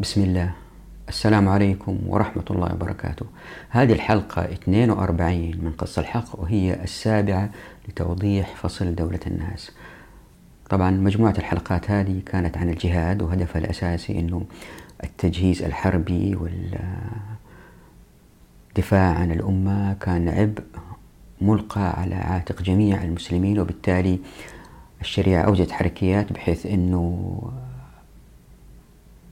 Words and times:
بسم 0.00 0.22
الله. 0.22 0.52
السلام 1.08 1.48
عليكم 1.48 1.98
ورحمة 2.06 2.44
الله 2.50 2.74
وبركاته. 2.74 3.26
هذه 3.70 3.92
الحلقة 3.92 4.44
42 4.44 5.56
من 5.62 5.72
قصة 5.78 6.00
الحق 6.00 6.40
وهي 6.40 6.82
السابعة 6.84 7.50
لتوضيح 7.88 8.56
فصل 8.56 8.94
دولة 8.94 9.20
الناس. 9.26 9.70
طبعا 10.70 10.90
مجموعة 10.90 11.34
الحلقات 11.38 11.90
هذه 11.90 12.20
كانت 12.26 12.58
عن 12.58 12.70
الجهاد 12.70 13.22
وهدفها 13.22 13.58
الأساسي 13.58 14.18
أنه 14.18 14.44
التجهيز 15.04 15.62
الحربي 15.62 16.36
والدفاع 18.76 19.14
عن 19.14 19.32
الأمة. 19.32 19.92
كان 19.92 20.28
عبء 20.28 20.62
ملقى 21.40 22.00
على 22.00 22.14
عاتق 22.14 22.62
جميع 22.62 23.04
المسلمين 23.04 23.60
وبالتالي 23.60 24.18
الشريعة 25.00 25.42
أوجدت 25.42 25.70
حركيات 25.70 26.32
بحيث 26.32 26.66
أنه 26.66 27.42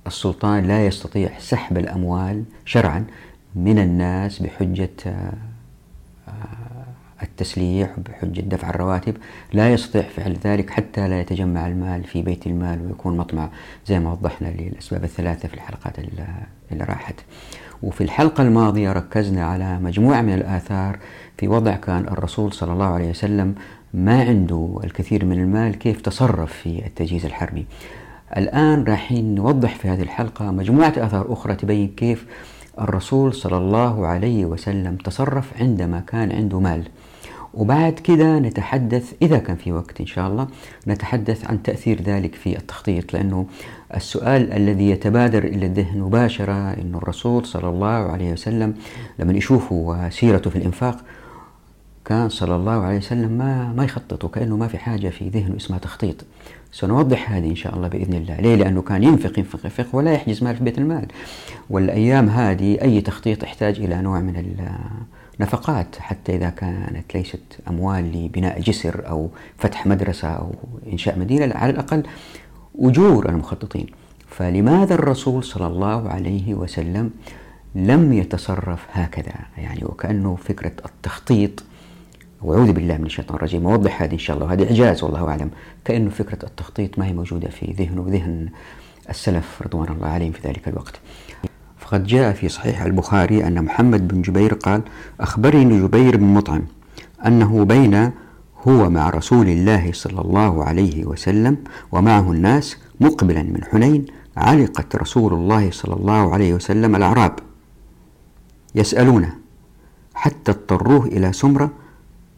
السلطان 0.09 0.65
لا 0.65 0.87
يستطيع 0.87 1.31
سحب 1.39 1.79
الأموال 1.79 2.45
شرعا 2.65 3.05
من 3.55 3.79
الناس 3.79 4.43
بحجة 4.43 4.91
آه، 5.07 5.33
التسليح 7.23 7.99
وبحجة 7.99 8.41
دفع 8.41 8.71
الرواتب. 8.71 9.17
لا 9.53 9.73
يستطيع 9.73 10.03
فعل 10.03 10.37
ذلك 10.45 10.71
حتى 10.71 11.09
لا 11.09 11.21
يتجمع 11.21 11.67
المال 11.67 12.05
في 12.05 12.23
بيت 12.23 12.47
المال 12.47 12.87
ويكون 12.87 13.17
مطمع 13.17 13.49
زي 13.87 13.99
ما 14.01 14.13
وضحنا 14.13 14.49
للأسباب 14.49 15.05
الثلاثة 15.05 15.49
في 15.49 15.55
الحلقات 15.55 15.99
اللي 15.99 16.85
راحت. 16.85 17.15
وفي 17.83 18.01
الحلقة 18.01 18.43
الماضية 18.43 18.93
ركزنا 18.93 19.45
على 19.47 19.79
مجموعة 19.79 20.23
من 20.23 20.35
الآثار 20.35 20.99
في 21.39 21.49
وضع 21.49 21.77
كان 21.77 22.09
الرسول 22.09 22.53
صلى 22.53 22.73
الله 22.73 22.87
عليه 22.87 23.11
وسلم 23.11 23.55
ما 23.95 24.23
عنده 24.23 24.81
الكثير 24.85 25.25
من 25.25 25.41
المال 25.41 25.79
كيف 25.79 26.01
تصرف 26.01 26.53
في 26.53 26.87
التجهيز 26.87 27.25
الحربي. 27.25 27.67
الآن 28.37 28.85
رايحين 28.85 29.35
نوضح 29.35 29.75
في 29.75 29.89
هذه 29.89 30.03
الحلقة 30.03 30.51
مجموعة 30.51 30.93
آثار 30.97 31.33
أخرى 31.33 31.55
تبين 31.55 31.89
كيف 31.97 32.27
الرسول 32.81 33.35
صلى 33.35 33.57
الله 33.57 34.07
عليه 34.07 34.45
وسلم 34.45 34.97
تصرف 34.97 35.53
عندما 35.61 36.01
كان 36.01 36.33
عنده 36.33 36.61
مال. 36.61 36.83
وبعد 37.55 37.93
كده 37.93 38.39
نتحدث 38.39 39.13
إذا 39.23 39.39
كان 39.39 39.57
في 39.57 39.73
وقت 39.73 40.01
إن 40.01 40.07
شاء 40.07 40.29
الله 40.29 40.49
نتحدث 40.89 41.45
عن 41.51 41.63
تأثير 41.63 42.03
ذلك 42.03 42.35
في 42.35 42.59
التخطيط 42.59 43.15
لأنه 43.15 43.47
السؤال 43.95 44.53
الذي 44.53 44.91
يتبادر 44.91 45.45
إلى 45.45 45.67
الذهن 45.67 46.01
مباشرة 46.01 46.53
أن 46.53 46.93
الرسول 46.95 47.47
صلى 47.47 47.69
الله 47.69 47.87
عليه 47.87 48.33
وسلم 48.33 48.75
لما 49.19 49.33
يشوفوا 49.33 50.09
سيرته 50.09 50.51
في 50.51 50.57
الإنفاق 50.57 50.97
كان 52.05 52.29
صلى 52.29 52.57
الله 52.57 52.85
عليه 52.85 52.99
وسلم 52.99 53.31
ما 53.33 53.73
ما 53.77 53.85
يخطط 53.85 54.25
وكأنه 54.25 54.57
ما 54.57 54.69
في 54.69 54.79
حاجة 54.79 55.09
في 55.09 55.29
ذهنه 55.29 55.57
اسمها 55.57 55.79
تخطيط. 55.79 56.25
سنوضح 56.73 57.33
هذه 57.33 57.51
إن 57.51 57.57
شاء 57.57 57.77
الله 57.77 57.89
بإذن 57.89 58.15
الله. 58.15 58.37
ليه؟ 58.41 58.55
لأنه 58.55 58.83
كان 58.83 59.03
ينفق 59.03 59.39
ينفق 59.39 59.61
ينفق 59.65 59.87
ولا 59.93 60.13
يحجز 60.13 60.45
مال 60.45 60.57
في 60.57 60.65
بيت 60.65 60.79
المال. 60.79 61.07
والأيام 61.71 62.29
هذه 62.29 62.83
أي 62.83 63.01
تخطيط 63.01 63.43
يحتاج 63.43 63.81
إلى 63.81 64.03
نوع 64.03 64.21
من 64.21 64.57
النفقات 65.41 65.97
حتى 65.99 66.37
إذا 66.37 66.51
كانت 66.51 67.15
ليست 67.15 67.59
أموال 67.69 68.13
لبناء 68.13 68.61
جسر 68.61 69.09
أو 69.09 69.31
فتح 69.59 69.87
مدرسة 69.87 70.29
أو 70.29 70.55
إنشاء 70.93 71.19
مدينة 71.19 71.55
على 71.55 71.73
الأقل 71.73 72.03
أجور 72.79 73.29
المخططين. 73.29 73.87
فلماذا 74.29 74.95
الرسول 74.95 75.45
صلى 75.45 75.67
الله 75.67 76.09
عليه 76.09 76.55
وسلم 76.55 77.11
لم 77.75 78.13
يتصرف 78.13 78.87
هكذا؟ 78.93 79.35
يعني 79.59 79.85
وكأنه 79.85 80.37
فكرة 80.37 80.73
التخطيط 80.85 81.63
وأعوذ 82.43 82.73
بالله 82.73 82.97
من 82.99 83.07
الشيطان 83.07 83.37
الرجيم. 83.37 83.67
أوضح 83.67 84.03
هذه 84.03 84.13
إن 84.13 84.19
شاء 84.19 84.37
الله. 84.37 84.53
هذه 84.53 84.65
إعجاز 84.65 85.05
والله 85.05 85.29
أعلم. 85.29 85.51
كأنه 85.85 86.11
فكرة 86.11 86.47
التخطيط 86.47 86.99
ما 86.99 87.07
هي 87.07 87.13
موجودة 87.13 87.49
في 87.49 87.75
ذهنه 87.79 88.03
وذهن 88.03 88.49
السلف 89.11 89.63
رضوان 89.63 89.89
الله 89.89 90.07
عليهم 90.07 90.33
في 90.33 90.49
ذلك 90.49 90.69
الوقت. 90.69 91.01
فقد 91.79 92.07
جاء 92.07 92.33
في 92.33 92.49
صحيح 92.49 92.83
البخاري 92.83 93.47
أن 93.47 93.65
محمد 93.65 94.09
بن 94.09 94.23
جبير 94.23 94.55
قال 94.55 94.83
أخبرني 95.21 95.81
جبير 95.81 96.17
بن 96.17 96.25
مطعم 96.25 96.63
أنه 97.27 97.65
بين 97.65 98.11
هو 98.69 98.91
مع 98.91 99.11
رسول 99.11 99.49
الله 99.49 99.93
صلى 99.93 100.21
الله 100.21 100.65
عليه 100.65 101.05
وسلم 101.05 101.57
ومعه 101.93 102.33
الناس 102.33 102.77
مقبلا 103.01 103.43
من 103.43 103.65
حنين 103.65 104.07
علقت 104.37 104.97
رسول 104.97 105.33
الله 105.33 105.71
صلى 105.71 105.95
الله 105.95 106.33
عليه 106.33 106.55
وسلم 106.55 106.97
الأعراب 106.97 107.39
يسألونه 108.75 109.35
حتى 110.15 110.51
اضطروه 110.51 111.07
إلى 111.07 111.33
سمرة 111.33 111.71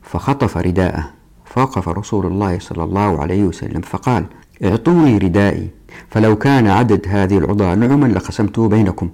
فخطف 0.03 0.56
رداءه. 0.56 1.11
فوقف 1.44 1.88
رسول 1.88 2.27
الله 2.27 2.59
صلى 2.59 2.84
الله 2.84 3.22
عليه 3.22 3.44
وسلم 3.44 3.81
فقال 3.81 4.25
اعطوني 4.65 5.19
ردائي 5.19 5.71
فلو 6.09 6.37
كان 6.37 6.66
عدد 6.66 7.09
هذه 7.09 7.38
العضاء 7.38 7.77
نعما 7.77 8.06
لقسمته 8.06 8.69
بينكم 8.69 9.10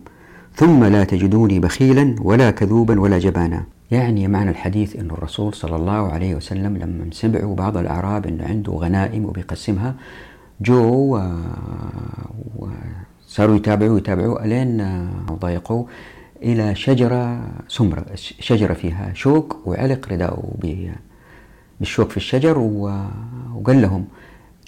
ثم 0.55 0.85
لا 0.85 1.05
تجدوني 1.05 1.61
بخيلا 1.61 2.17
ولا 2.21 2.51
كذوبا 2.51 3.01
ولا 3.01 3.19
جبانا. 3.19 3.65
يعني 3.91 4.29
معنى 4.29 4.51
الحديث 4.51 4.97
أن 4.97 5.11
الرسول 5.11 5.55
صلى 5.55 5.77
الله 5.77 6.13
عليه 6.13 6.35
وسلم 6.35 6.77
لما 6.77 7.07
سمعوا 7.13 7.55
بعض 7.55 7.77
الأعراب 7.77 8.27
أنه 8.27 8.45
عنده 8.45 8.73
غنائم 8.73 9.25
وبيقسمها 9.25 9.95
جو 10.61 11.21
وصاروا 12.57 13.57
يتابعوا 13.57 13.99
يتابعوا 13.99 14.45
ألين 14.45 15.09
ضايقوه 15.33 15.87
إلى 16.43 16.75
شجرة 16.75 17.49
سمرة 17.69 18.07
شجرة 18.41 18.75
فيها 18.75 19.13
شوك 19.15 19.57
وعلق 19.67 20.09
رداءه 20.13 20.53
بالشوك 21.81 22.11
في 22.11 22.17
الشجر 22.17 22.59
وقال 22.59 23.83
لهم 23.83 24.05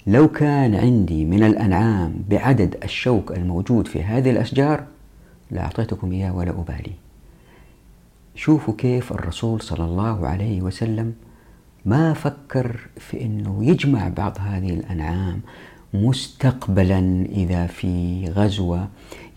لو 0.07 0.27
كان 0.27 0.75
عندي 0.75 1.25
من 1.25 1.43
الأنعام 1.43 2.23
بعدد 2.29 2.77
الشوك 2.83 3.31
الموجود 3.31 3.87
في 3.87 4.03
هذه 4.03 4.29
الأشجار 4.29 4.83
لأعطيتكم 5.51 6.11
إياه 6.11 6.35
ولا 6.35 6.49
أبالي. 6.51 6.91
شوفوا 8.35 8.73
كيف 8.77 9.11
الرسول 9.11 9.61
صلى 9.61 9.85
الله 9.85 10.27
عليه 10.27 10.61
وسلم 10.61 11.13
ما 11.85 12.13
فكر 12.13 12.79
في 12.97 13.21
أنه 13.21 13.65
يجمع 13.65 14.07
بعض 14.07 14.37
هذه 14.39 14.69
الأنعام 14.69 15.41
مستقبلا 15.93 17.25
إذا 17.31 17.67
في 17.67 18.25
غزوة 18.27 18.87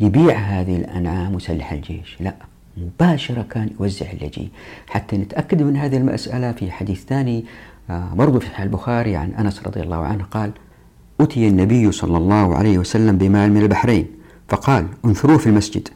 يبيع 0.02 0.38
هذه 0.38 0.76
الأنعام 0.76 1.34
ويسلح 1.34 1.72
الجيش. 1.72 2.16
لا 2.20 2.34
مباشرة 2.76 3.42
كان 3.42 3.70
يوزع 3.80 4.10
اللجي 4.10 4.48
حتى 4.88 5.16
نتأكد 5.16 5.62
من 5.62 5.76
هذه 5.76 5.96
المسألة 5.96 6.52
في 6.52 6.70
حديث 6.70 7.04
ثاني 7.04 7.44
آه، 7.90 8.14
برضو 8.14 8.41
في 8.41 8.46
صحيح 8.46 8.60
البخاري 8.60 9.16
عن 9.16 9.30
أنس 9.30 9.62
رضي 9.66 9.80
الله 9.80 9.96
عنه 9.96 10.24
قال 10.24 10.52
أتي 11.20 11.48
النبي 11.48 11.92
صلى 11.92 12.16
الله 12.16 12.56
عليه 12.56 12.78
وسلم 12.78 13.18
بمال 13.18 13.52
من 13.52 13.62
البحرين 13.62 14.06
فقال 14.48 14.86
انثروه 15.04 15.38
في 15.38 15.46
المسجد. 15.46 15.88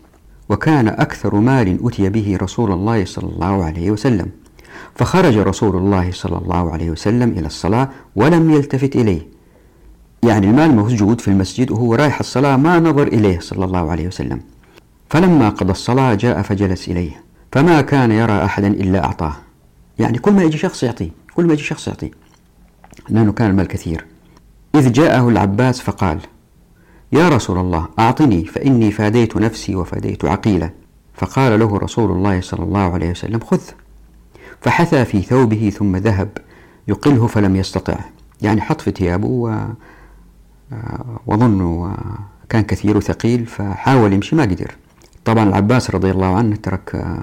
وكان 0.48 0.88
أكثر 0.88 1.34
مال 1.34 1.86
أتي 1.86 2.08
به 2.08 2.38
رسول 2.42 2.72
الله 2.72 3.04
صلى 3.04 3.28
الله 3.28 3.64
عليه 3.64 3.90
وسلم. 3.90 4.30
فخرج 4.94 5.36
رسول 5.36 5.76
الله 5.76 6.12
صلى 6.12 6.38
الله 6.38 6.70
عليه 6.72 6.90
وسلم 6.90 7.30
إلى 7.30 7.46
الصلاة 7.46 7.88
ولم 8.16 8.50
يلتفت 8.50 8.96
إليه. 8.96 9.35
يعني 10.22 10.46
المال 10.46 10.76
موجود 10.76 11.20
في 11.20 11.28
المسجد 11.28 11.70
وهو 11.70 11.94
رايح 11.94 12.18
الصلاة 12.18 12.56
ما 12.56 12.80
نظر 12.80 13.06
إليه 13.06 13.38
صلى 13.40 13.64
الله 13.64 13.90
عليه 13.90 14.06
وسلم. 14.06 14.40
فلما 15.10 15.48
قضى 15.48 15.70
الصلاة 15.70 16.14
جاء 16.14 16.42
فجلس 16.42 16.88
إليه. 16.88 17.22
فما 17.52 17.80
كان 17.80 18.12
يرى 18.12 18.44
أحدا 18.44 18.68
إلا 18.68 19.04
أعطاه. 19.04 19.36
يعني 19.98 20.18
كل 20.18 20.32
ما 20.32 20.42
يجي 20.42 20.58
شخص 20.58 20.82
يعطيه 20.82 21.10
كل 21.34 21.46
ما 21.46 21.52
يجي 21.52 21.62
شخص 21.62 21.88
يعطيه 21.88 22.10
لأنه 23.08 23.32
كان 23.32 23.50
المال 23.50 23.68
كثير. 23.68 24.06
إذ 24.74 24.92
جاءه 24.92 25.28
العباس 25.28 25.80
فقال 25.80 26.18
يا 27.12 27.28
رسول 27.28 27.58
الله 27.58 27.88
أعطني 27.98 28.44
فإني 28.44 28.90
فاديت 28.92 29.36
نفسي 29.36 29.74
وفاديت 29.74 30.24
عقيلة. 30.24 30.70
فقال 31.14 31.58
له 31.58 31.78
رسول 31.78 32.10
الله 32.10 32.40
صلى 32.40 32.64
الله 32.64 32.92
عليه 32.92 33.10
وسلم 33.10 33.40
خذ. 33.40 33.60
فحثى 34.60 35.04
في 35.04 35.22
ثوبه 35.22 35.72
ثم 35.78 35.96
ذهب 35.96 36.28
يقله 36.88 37.26
فلم 37.26 37.56
يستطع. 37.56 37.96
يعني 38.42 38.60
حط 38.60 38.80
في 38.80 38.90
ثيابه 38.90 39.66
وظنه 41.26 41.96
كان 42.48 42.62
كثير 42.62 42.96
وثقيل 42.96 43.46
فحاول 43.46 44.12
يمشي 44.12 44.36
ما 44.36 44.42
قدر. 44.42 44.74
طبعا 45.24 45.44
العباس 45.44 45.90
رضي 45.90 46.10
الله 46.10 46.36
عنه 46.36 46.56
ترك 46.56 47.16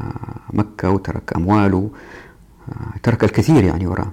مكة 0.53 0.89
وترك 0.89 1.35
أمواله 1.35 1.89
ترك 3.03 3.23
الكثير 3.23 3.63
يعني 3.63 3.87
وراه 3.87 4.11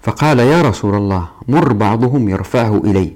فقال 0.00 0.38
يا 0.38 0.62
رسول 0.62 0.94
الله 0.94 1.28
مر 1.48 1.72
بعضهم 1.72 2.28
يرفعه 2.28 2.76
إلي. 2.76 3.12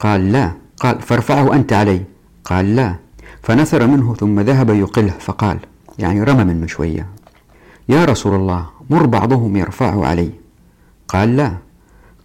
قال 0.00 0.32
لا. 0.32 0.52
قال 0.76 1.02
فارفعه 1.02 1.54
أنت 1.54 1.72
علي. 1.72 2.02
قال 2.44 2.76
لا. 2.76 2.96
فنثر 3.42 3.86
منه 3.86 4.14
ثم 4.14 4.40
ذهب 4.40 4.70
يقله 4.70 5.14
فقال 5.18 5.58
يعني 5.98 6.22
رمى 6.22 6.44
منه 6.44 6.66
شوية. 6.66 7.06
يا 7.88 8.04
رسول 8.04 8.34
الله 8.34 8.66
مر 8.90 9.06
بعضهم 9.06 9.56
يرفعه 9.56 10.06
علي. 10.06 10.30
قال 11.08 11.36
لا. 11.36 11.52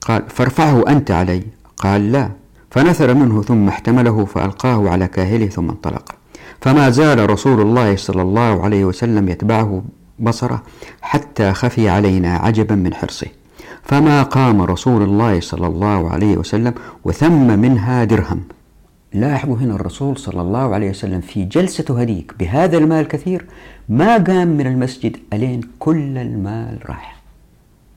قال 0.01 0.29
فارفعه 0.29 0.83
أنت 0.87 1.11
علي. 1.11 1.43
قال 1.77 2.11
لا. 2.11 2.29
فنثر 2.73 3.13
منه 3.13 3.41
ثم 3.41 3.67
احتمله 3.67 4.25
فألقاه 4.25 4.89
على 4.89 5.07
كاهله 5.07 5.47
ثم 5.47 5.69
انطلق. 5.69 6.15
فما 6.61 6.89
زال 6.89 7.29
رسول 7.29 7.61
الله 7.61 7.95
صلى 7.95 8.21
الله 8.21 8.63
عليه 8.63 8.85
وسلم 8.85 9.29
يتبعه 9.29 9.83
بصره 10.19 10.63
حتى 11.01 11.53
خفي 11.53 11.89
علينا 11.89 12.35
عجبا 12.37 12.75
من 12.75 12.93
حرصه. 12.93 13.27
فما 13.83 14.23
قام 14.23 14.61
رسول 14.61 15.01
الله 15.01 15.39
صلى 15.39 15.67
الله 15.67 16.09
عليه 16.09 16.37
وسلم 16.37 16.73
وثم 17.03 17.59
منها 17.59 18.03
درهم. 18.03 18.41
لاحظوا 19.13 19.57
هنا 19.57 19.75
الرسول 19.75 20.17
صلى 20.17 20.41
الله 20.41 20.73
عليه 20.75 20.89
وسلم 20.89 21.21
في 21.21 21.45
جلسته 21.45 22.01
هذيك 22.01 22.33
بهذا 22.39 22.77
المال 22.77 23.01
الكثير 23.01 23.45
ما 23.89 24.17
قام 24.17 24.47
من 24.47 24.67
المسجد 24.67 25.17
ألين 25.33 25.61
كل 25.79 26.17
المال 26.17 26.79
راح. 26.89 27.21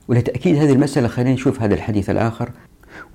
ولتأكيد 0.07 0.55
هذه 0.55 0.71
المسألة 0.71 1.07
خلينا 1.07 1.33
نشوف 1.33 1.61
هذا 1.61 1.75
الحديث 1.75 2.09
الآخر. 2.09 2.49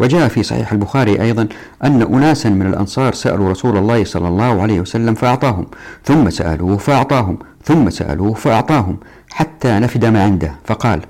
وجاء 0.01 0.29
في 0.29 0.43
صحيح 0.43 0.73
البخاري 0.73 1.23
أيضا 1.23 1.49
أن 1.85 2.03
أناسا 2.03 2.51
من 2.51 2.67
الأنصار 2.67 3.15
سألوا 3.15 3.51
رسول 3.51 3.77
الله 3.77 4.05
صلى 4.05 4.29
الله 4.29 4.63
عليه 4.63 4.81
وسلم 4.81 5.15
فأعطاهم 5.15 5.67
ثم 6.05 6.31
سألوه 6.31 6.77
فأعطاهم 6.77 7.39
ثم 7.65 7.91
سألوه 7.91 8.35
فأعطاهم 8.35 8.97
حتى 9.31 9.79
نفد 9.79 10.05
ما 10.05 10.23
عنده 10.23 10.55
فقال 10.65 11.01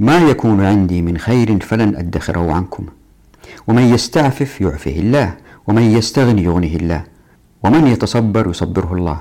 ما 0.00 0.18
يكون 0.18 0.64
عندي 0.64 1.02
من 1.02 1.18
خير 1.18 1.60
فلن 1.60 1.96
أدخره 1.96 2.52
عنكم. 2.52 2.86
ومن 3.68 3.82
يستعفف 3.82 4.60
يعفه 4.60 4.90
الله 4.90 5.34
ومن 5.66 5.82
يستغني 5.82 6.42
يغنه 6.42 6.76
الله 6.76 7.04
ومن 7.64 7.86
يتصبر 7.86 8.50
يصبره 8.50 8.94
الله. 8.94 9.20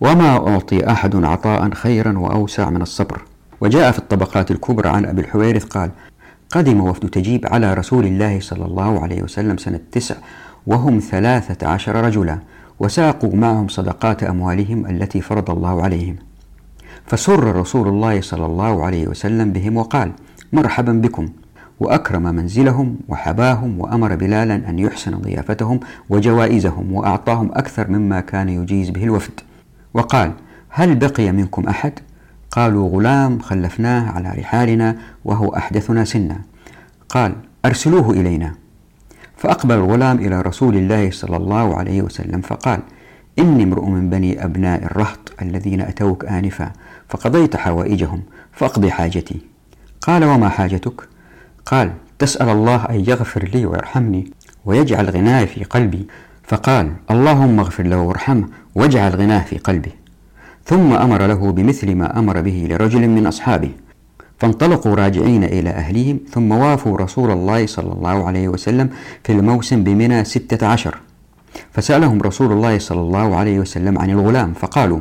وما 0.00 0.48
أعطي 0.48 0.90
أحد 0.90 1.24
عطاء 1.24 1.70
خيرا 1.70 2.18
وأوسع 2.18 2.70
من 2.70 2.82
الصبر. 2.82 3.22
وجاء 3.60 3.92
في 3.92 3.98
الطبقات 3.98 4.50
الكبرى 4.50 4.88
عن 4.88 5.04
أبي 5.04 5.20
الحويرث 5.20 5.64
قال 5.64 5.90
قدم 6.50 6.80
وفد 6.80 7.08
تجيب 7.08 7.46
على 7.46 7.74
رسول 7.74 8.06
الله 8.06 8.40
صلى 8.40 8.64
الله 8.64 9.02
عليه 9.02 9.22
وسلم 9.22 9.56
سنة 9.56 9.80
تسع 9.92 10.14
وهم 10.66 10.98
ثلاثة 10.98 11.68
عشر 11.68 12.04
رجلا 12.04 12.38
وساقوا 12.80 13.36
معهم 13.36 13.68
صدقات 13.68 14.22
أموالهم 14.22 14.86
التي 14.86 15.20
فرض 15.20 15.50
الله 15.50 15.82
عليهم. 15.82 16.16
فسر 17.06 17.56
رسول 17.56 17.88
الله 17.88 18.20
صلى 18.20 18.46
الله 18.46 18.84
عليه 18.84 19.06
وسلم 19.06 19.52
بهم 19.52 19.76
وقال 19.76 20.12
مرحبا 20.52 20.92
بكم. 20.92 21.28
وأكرم 21.80 22.22
منزلهم 22.22 22.96
وحباهم 23.08 23.80
وأمر 23.80 24.16
بلالا 24.16 24.54
أن 24.54 24.78
يحسن 24.78 25.16
ضيافتهم 25.16 25.80
وجوائزهم 26.08 26.92
وأعطاهم 26.92 27.50
أكثر 27.52 27.88
مما 27.88 28.20
كان 28.20 28.48
يجيز 28.48 28.90
به 28.90 29.04
الوفد. 29.04 29.40
وقال 29.94 30.32
هل 30.68 30.94
بقي 30.94 31.32
منكم 31.32 31.68
أحد؟ 31.68 31.92
قالوا 32.50 32.88
غلام 32.88 33.38
خلفناه 33.38 34.10
على 34.10 34.34
رحالنا 34.38 34.96
وهو 35.24 35.48
أحدثنا 35.56 36.04
سنا. 36.04 36.40
قال 37.08 37.34
أرسلوه 37.64 38.10
إلينا. 38.10 38.54
فأقبل 39.36 39.74
الغلام 39.74 40.18
إلى 40.18 40.40
رسول 40.40 40.76
الله 40.76 41.10
صلى 41.10 41.36
الله 41.36 41.76
عليه 41.76 42.02
وسلم 42.02 42.40
فقال 42.40 42.80
إني 43.38 43.62
امرؤ 43.62 43.84
من 43.84 44.10
بني 44.10 44.44
أبناء 44.44 44.84
الرهط 44.84 45.32
الذين 45.42 45.80
أتوك 45.80 46.24
آنفا 46.24 46.72
فقضيت 47.08 47.56
حوائجهم 47.56 48.22
فأقضي 48.52 48.90
حاجتي. 48.90 49.40
قال 50.00 50.24
وما 50.24 50.48
حاجتك؟ 50.48 51.08
قال 51.66 51.92
تسأل 52.18 52.48
الله 52.48 52.84
أن 52.84 53.00
يغفر 53.00 53.44
لي 53.44 53.66
ويرحمني 53.66 54.30
ويجعل 54.64 55.10
غناي 55.10 55.46
في 55.46 55.64
قلبي. 55.64 56.06
فقال 56.42 56.92
اللهم 57.10 57.60
اغفر 57.60 57.82
له 57.82 58.00
وارحمه 58.00 58.48
واجعل 58.74 59.12
غناه 59.12 59.44
في 59.44 59.58
قلبه. 59.58 59.92
ثم 60.64 60.92
أمر 60.92 61.26
له 61.26 61.52
بمثل 61.52 61.94
ما 61.94 62.18
أمر 62.18 62.40
به 62.40 62.66
لرجل 62.70 63.08
من 63.08 63.26
أصحابه. 63.26 63.70
فانطلقوا 64.38 64.94
راجعين 64.94 65.44
إلى 65.44 65.70
أهليهم 65.70 66.20
ثم 66.30 66.52
وافوا 66.52 66.96
رسول 66.96 67.30
الله 67.30 67.66
صلى 67.66 67.92
الله 67.92 68.26
عليه 68.26 68.48
وسلم 68.48 68.90
في 69.24 69.32
الموسم 69.32 69.84
بمنى 69.84 70.24
ستة 70.24 70.66
عشر. 70.66 70.98
فسألهم 71.72 72.22
رسول 72.22 72.52
الله 72.52 72.78
صلى 72.78 73.00
الله 73.00 73.36
عليه 73.36 73.58
وسلم 73.58 73.98
عن 73.98 74.10
الغلام 74.10 74.52
فقالوا 74.52 75.00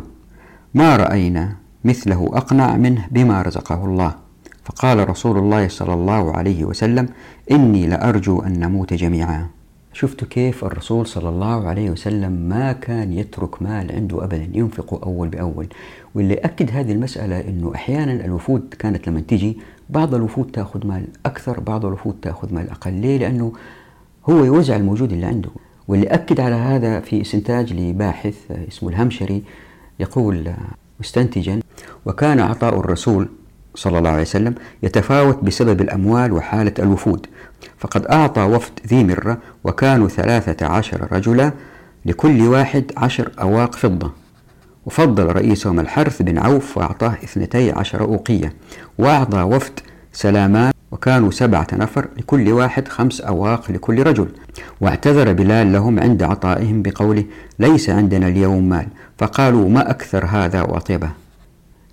ما 0.73 0.95
رأينا 0.95 1.55
مثله 1.83 2.29
أقنع 2.33 2.77
منه 2.77 3.05
بما 3.11 3.41
رزقه 3.41 3.85
الله. 3.85 4.15
فقال 4.63 5.09
رسول 5.09 5.37
الله 5.37 5.67
صلى 5.67 5.93
الله 5.93 6.37
عليه 6.37 6.65
وسلم 6.65 7.09
إني 7.51 7.87
لأرجو 7.87 8.39
أن 8.39 8.59
نموت 8.59 8.93
جميعا. 8.93 9.47
شفتوا 9.93 10.27
كيف 10.27 10.65
الرسول 10.65 11.07
صلى 11.07 11.29
الله 11.29 11.67
عليه 11.67 11.89
وسلم 11.89 12.31
ما 12.31 12.71
كان 12.71 13.13
يترك 13.13 13.61
مال 13.61 13.91
عنده 13.91 14.23
أبدا 14.23 14.49
ينفقه 14.53 14.99
أول 15.03 15.27
بأول. 15.27 15.67
واللي 16.15 16.33
أكد 16.33 16.71
هذه 16.71 16.91
المسألة 16.91 17.39
أنه 17.39 17.75
أحيانا 17.75 18.25
الوفود 18.25 18.73
كانت 18.79 19.09
لما 19.09 19.19
تجي 19.19 19.57
بعض 19.89 20.15
الوفود 20.15 20.51
تأخذ 20.51 20.87
مال 20.87 21.07
أكثر 21.25 21.59
بعض 21.59 21.85
الوفود 21.85 22.15
تأخذ 22.21 22.53
مال 22.53 22.69
أقل. 22.69 22.93
ليه؟ 22.93 23.17
لأنه 23.17 23.53
هو 24.29 24.43
يوزع 24.43 24.75
الموجود 24.75 25.11
اللي 25.11 25.25
عنده. 25.25 25.49
واللي 25.87 26.07
أكد 26.07 26.39
على 26.39 26.55
هذا 26.55 26.99
في 26.99 27.21
استنتاج 27.21 27.73
لباحث 27.73 28.51
اسمه 28.51 28.89
الهمشري 28.89 29.43
يقول 29.99 30.53
مستنتجا 30.99 31.59
وكان 32.05 32.39
عطاء 32.39 32.79
الرسول 32.79 33.29
صلى 33.75 33.97
الله 33.97 34.09
عليه 34.09 34.21
وسلم 34.21 34.55
يتفاوت 34.83 35.43
بسبب 35.43 35.81
الأموال 35.81 36.33
وحالة 36.33 36.73
الوفود. 36.79 37.25
فقد 37.77 38.05
أعطى 38.05 38.41
وفد 38.41 38.71
ذي 38.87 39.03
مرة 39.03 39.37
وكانوا 39.63 40.07
ثلاثة 40.07 40.65
عشر 40.65 41.07
رجلا 41.11 41.51
لكل 42.05 42.41
واحد 42.41 42.91
عشر 42.97 43.31
أواق 43.41 43.75
فضة. 43.75 44.11
وفضل 44.85 45.25
رئيسهم 45.25 45.79
الحرث 45.79 46.21
بن 46.21 46.37
عوف 46.37 46.77
وأعطاه 46.77 47.13
اثنتي 47.23 47.71
عشر 47.71 48.01
أوقية. 48.01 48.53
وأعطى 48.97 49.41
وفد 49.41 49.79
سلامان 50.13 50.73
وكانوا 50.91 51.31
سبعة 51.31 51.67
نفر 51.73 52.07
لكل 52.17 52.51
واحد 52.51 52.87
خمس 52.87 53.21
أواق 53.21 53.71
لكل 53.71 54.03
رجل. 54.03 54.27
واعتذر 54.81 55.33
بلال 55.33 55.73
لهم 55.73 55.99
عند 55.99 56.23
عطائهم 56.23 56.81
بقوله 56.81 57.23
ليس 57.59 57.89
عندنا 57.89 58.27
اليوم 58.27 58.69
مال 58.69 58.87
فقالوا 59.17 59.69
ما 59.69 59.89
أكثر 59.89 60.25
هذا 60.25 60.61
وأطيبه 60.61 61.09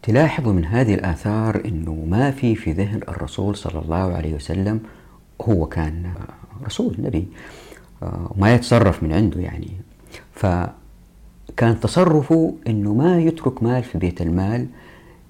تلاحظوا 0.07 0.53
من 0.53 0.65
هذه 0.65 0.95
الآثار 0.95 1.63
أنه 1.65 2.05
ما 2.09 2.31
في 2.31 2.55
في 2.55 2.73
ذهن 2.73 3.01
الرسول 3.09 3.57
صلى 3.57 3.83
الله 3.83 3.97
عليه 4.15 4.35
وسلم 4.35 4.81
هو 5.43 5.67
كان 5.67 6.13
رسول 6.67 6.97
نبي 6.99 7.29
وما 8.03 8.55
يتصرف 8.55 9.03
من 9.03 9.13
عنده 9.13 9.41
يعني. 9.41 9.69
فكان 10.33 11.81
تصرفه 11.81 12.55
أنه 12.67 12.95
ما 12.95 13.21
يترك 13.21 13.63
مال 13.63 13.83
في 13.83 13.99
بيت 13.99 14.23
المال 14.23 14.67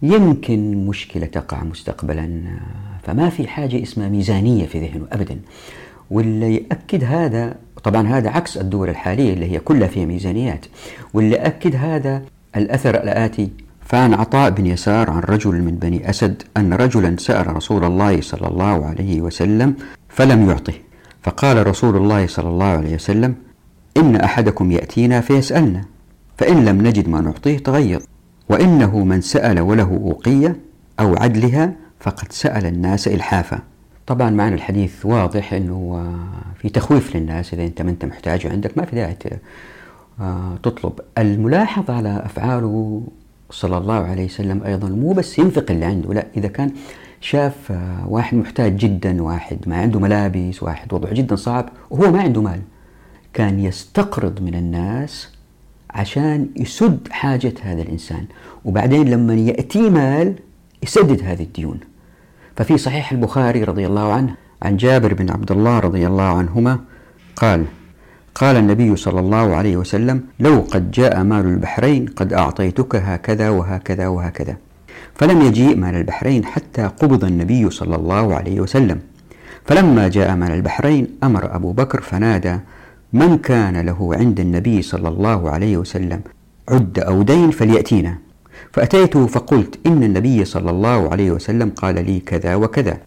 يمكن 0.02 0.86
مشكلة 0.86 1.26
تقع 1.26 1.64
مستقبلا 1.64 2.42
فما 3.02 3.28
في 3.28 3.48
حاجة 3.48 3.82
اسمها 3.82 4.08
ميزانية 4.08 4.66
في 4.66 4.80
ذهنه 4.80 5.06
أبدا. 5.12 5.40
واللي 6.10 6.54
يأكد 6.54 7.04
هذا 7.04 7.56
طبعا 7.84 8.08
هذا 8.08 8.30
عكس 8.30 8.58
الدول 8.58 8.88
الحالية 8.88 9.32
اللي 9.32 9.52
هي 9.52 9.58
كلها 9.58 9.88
فيها 9.88 10.04
ميزانيات 10.06 10.66
واللي 11.14 11.36
أكد 11.36 11.76
هذا 11.76 12.22
الأثر 12.56 12.94
الآتي 13.02 13.50
فعن 13.86 14.14
عطاء 14.14 14.50
بن 14.50 14.66
يسار 14.66 15.10
عن 15.10 15.20
رجل 15.20 15.62
من 15.62 15.78
بني 15.78 16.10
أسد 16.10 16.42
أن 16.56 16.72
رجلا 16.74 17.16
سأل 17.18 17.56
رسول 17.56 17.84
الله 17.84 18.20
صلى 18.20 18.48
الله 18.48 18.86
عليه 18.86 19.20
وسلم 19.20 19.74
فلم 20.08 20.50
يعطه. 20.50 20.74
فقال 21.22 21.66
رسول 21.66 21.96
الله 21.96 22.26
صلى 22.26 22.48
الله 22.48 22.66
عليه 22.66 22.94
وسلم 22.94 23.34
إن 23.96 24.16
أحدكم 24.16 24.72
يأتينا 24.72 25.20
فيسألنا 25.20 25.84
فإن 26.38 26.64
لم 26.64 26.86
نجد 26.86 27.08
ما 27.08 27.20
نعطيه 27.20 27.58
تغيظ 27.58 28.02
وإنه 28.48 29.04
من 29.04 29.20
سأل 29.20 29.60
وله 29.60 30.00
أوقية 30.04 30.56
أو 31.00 31.16
عدلها 31.16 31.72
فقد 32.00 32.32
سأل 32.32 32.66
الناس 32.66 33.08
إلحافا. 33.08 33.58
طبعا 34.06 34.30
معنى 34.30 34.54
الحديث 34.54 35.06
واضح 35.06 35.52
أنه 35.52 36.12
في 36.58 36.68
تخويف 36.68 37.16
للناس 37.16 37.54
إذا 37.54 37.64
أنت 37.64 37.82
ما 37.82 37.90
أنت 37.90 38.04
محتاج 38.04 38.46
وعندك 38.46 38.78
ما 38.78 38.84
في 38.84 38.96
داعي 38.96 39.16
آه، 40.20 40.58
تطلب. 40.62 40.92
الملاحظ 41.18 41.90
على 41.90 42.22
أفعاله 42.24 43.02
صلى 43.50 43.78
الله 43.78 43.94
عليه 43.94 44.24
وسلم 44.24 44.62
أيضا 44.62 44.88
مو 44.88 45.12
بس 45.12 45.38
ينفق 45.38 45.70
اللي 45.70 45.84
عنده 45.84 46.14
لا 46.14 46.26
إذا 46.36 46.48
كان 46.48 46.70
شاف 47.20 47.72
آه، 47.72 48.08
واحد 48.08 48.36
محتاج 48.36 48.76
جدا 48.76 49.22
واحد 49.22 49.58
ما 49.66 49.76
عنده 49.76 50.00
ملابس 50.00 50.62
واحد 50.62 50.92
وضعه 50.92 51.14
جدا 51.14 51.36
صعب 51.36 51.68
وهو 51.90 52.12
ما 52.12 52.20
عنده 52.20 52.42
مال 52.42 52.60
كان 53.32 53.60
يستقرض 53.60 54.42
من 54.42 54.54
الناس 54.54 55.28
عشان 55.90 56.48
يسد 56.56 57.08
حاجة 57.10 57.54
هذا 57.62 57.82
الإنسان. 57.82 58.24
وبعدين 58.64 59.08
لما 59.08 59.34
يأتي 59.34 59.90
مال 59.90 60.34
يسدد 60.82 61.22
هذه 61.22 61.42
الديون. 61.42 61.80
ففي 62.56 62.78
صحيح 62.78 63.12
البخاري 63.12 63.64
رضي 63.64 63.86
الله 63.86 64.12
عنه 64.12 64.34
عن 64.62 64.76
جابر 64.76 65.14
بن 65.14 65.30
عبد 65.30 65.52
الله 65.52 65.78
رضي 65.78 66.06
الله 66.06 66.22
عنهما 66.22 66.78
قال 67.36 67.64
قال 68.36 68.56
النبي 68.56 68.96
صلى 68.96 69.20
الله 69.20 69.56
عليه 69.56 69.76
وسلم 69.76 70.20
لو 70.40 70.64
قد 70.70 70.90
جاء 70.90 71.22
مال 71.22 71.46
البحرين 71.46 72.06
قد 72.06 72.32
أعطيتك 72.32 72.96
هكذا 72.96 73.50
وهكذا 73.50 74.08
وهكذا. 74.08 74.56
فلم 75.14 75.40
يجيء 75.42 75.76
مال 75.76 75.94
البحرين 75.94 76.44
حتى 76.44 76.82
قبض 76.82 77.24
النبي 77.24 77.70
صلى 77.70 77.96
الله 77.96 78.34
عليه 78.34 78.60
وسلم. 78.60 79.00
فلما 79.64 80.08
جاء 80.08 80.36
مال 80.36 80.52
البحرين 80.52 81.06
أمر 81.22 81.56
أبو 81.56 81.72
بكر 81.72 82.00
فنادى 82.00 82.58
من 83.12 83.38
كان 83.38 83.80
له 83.80 84.14
عند 84.14 84.40
النبي 84.40 84.82
صلى 84.82 85.08
الله 85.08 85.50
عليه 85.50 85.76
وسلم 85.76 86.20
عد 86.68 86.98
أو 86.98 87.22
دين 87.22 87.50
فليأتينا. 87.50 88.18
فأتيته 88.72 89.26
فقلت 89.26 89.78
إن 89.86 90.02
النبي 90.02 90.44
صلى 90.44 90.70
الله 90.70 91.10
عليه 91.10 91.30
وسلم 91.30 91.70
قال 91.70 91.94
لي 92.06 92.20
كذا 92.20 92.54
وكذا 92.54 92.98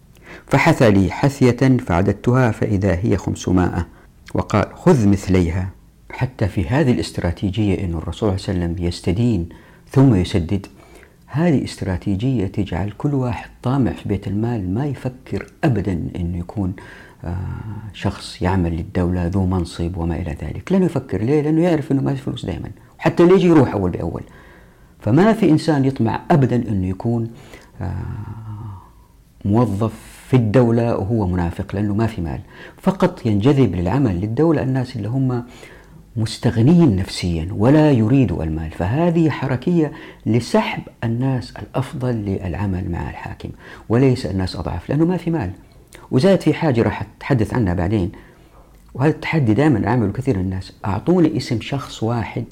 فحث 0.46 0.82
لي 0.82 1.10
حثية 1.10 1.76
فعددتها 1.86 2.50
فإذا 2.50 2.98
هي 3.02 3.16
خمسمائة. 3.16 3.99
وقال 4.34 4.76
خذ 4.76 5.08
مثليها. 5.08 5.68
حتى 6.10 6.48
في 6.48 6.68
هذه 6.68 6.92
الاستراتيجية 6.92 7.84
أن 7.84 7.94
الرسول 7.94 8.38
صلى 8.38 8.54
الله 8.54 8.64
عليه 8.64 8.74
وسلم 8.74 8.86
يستدين 8.86 9.48
ثم 9.88 10.14
يسدد 10.14 10.66
هذه 11.26 11.64
استراتيجية 11.64 12.46
تجعل 12.46 12.90
كل 12.90 13.14
واحد 13.14 13.50
طامع 13.62 13.92
في 13.92 14.08
بيت 14.08 14.28
المال 14.28 14.74
ما 14.74 14.86
يفكر 14.86 15.46
أبدا 15.64 15.92
أنه 16.16 16.38
يكون 16.38 16.72
آه، 17.24 17.36
شخص 17.92 18.42
يعمل 18.42 18.76
للدولة 18.76 19.26
ذو 19.26 19.46
منصب 19.46 19.96
وما 19.96 20.16
إلى 20.16 20.36
ذلك. 20.42 20.72
لن 20.72 20.82
يفكر 20.82 21.22
ليه؟ 21.22 21.40
لأنه 21.40 21.62
يعرف 21.62 21.92
أنه 21.92 22.02
ما 22.02 22.14
في 22.14 22.22
فلوس 22.22 22.46
دائما 22.46 22.70
حتى 22.98 23.22
اللي 23.22 23.34
يجي 23.34 23.46
يروح 23.46 23.72
أول 23.72 23.90
بأول. 23.90 24.22
فما 25.00 25.32
في 25.32 25.50
إنسان 25.50 25.84
يطمع 25.84 26.20
أبدا 26.30 26.56
أنه 26.56 26.86
يكون 26.86 27.30
آه، 27.80 27.94
موظف 29.44 30.09
في 30.30 30.36
الدولة 30.36 30.96
وهو 30.96 31.26
منافق 31.26 31.74
لأنه 31.74 31.94
ما 31.94 32.06
في 32.06 32.20
مال. 32.20 32.40
فقط 32.82 33.26
ينجذب 33.26 33.74
للعمل 33.74 34.20
للدولة 34.20 34.62
الناس 34.62 34.96
اللي 34.96 35.08
هم 35.08 35.44
مستغنين 36.16 36.96
نفسيا 36.96 37.48
ولا 37.52 37.92
يريدوا 37.92 38.44
المال. 38.44 38.70
فهذه 38.70 39.30
حركية 39.30 39.92
لسحب 40.26 40.82
الناس 41.04 41.54
الأفضل 41.56 42.14
للعمل 42.14 42.90
مع 42.90 43.10
الحاكم 43.10 43.48
وليس 43.88 44.26
الناس 44.26 44.56
أضعف 44.56 44.90
لأنه 44.90 45.04
ما 45.04 45.16
في 45.16 45.30
مال. 45.30 45.50
وزاد 46.10 46.40
في 46.40 46.54
حاجة 46.54 46.82
راح 46.82 47.02
أتحدث 47.02 47.54
عنها 47.54 47.74
بعدين 47.74 48.12
وهذا 48.94 49.10
التحدي 49.10 49.54
دائما 49.54 49.88
أعمله 49.88 50.12
كثير 50.12 50.38
من 50.38 50.44
الناس. 50.44 50.72
أعطوني 50.86 51.36
اسم 51.36 51.60
شخص 51.60 52.02
واحد 52.02 52.44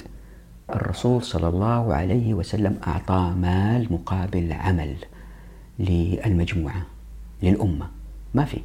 الرسول 0.70 1.22
صلى 1.22 1.48
الله 1.48 1.94
عليه 1.94 2.34
وسلم 2.34 2.76
أعطاه 2.86 3.34
مال 3.34 3.86
مقابل 3.90 4.52
عمل 4.52 4.94
للمجموعة. 5.78 6.97
للأمة. 7.42 7.86
ما 8.34 8.44
في. 8.44 8.58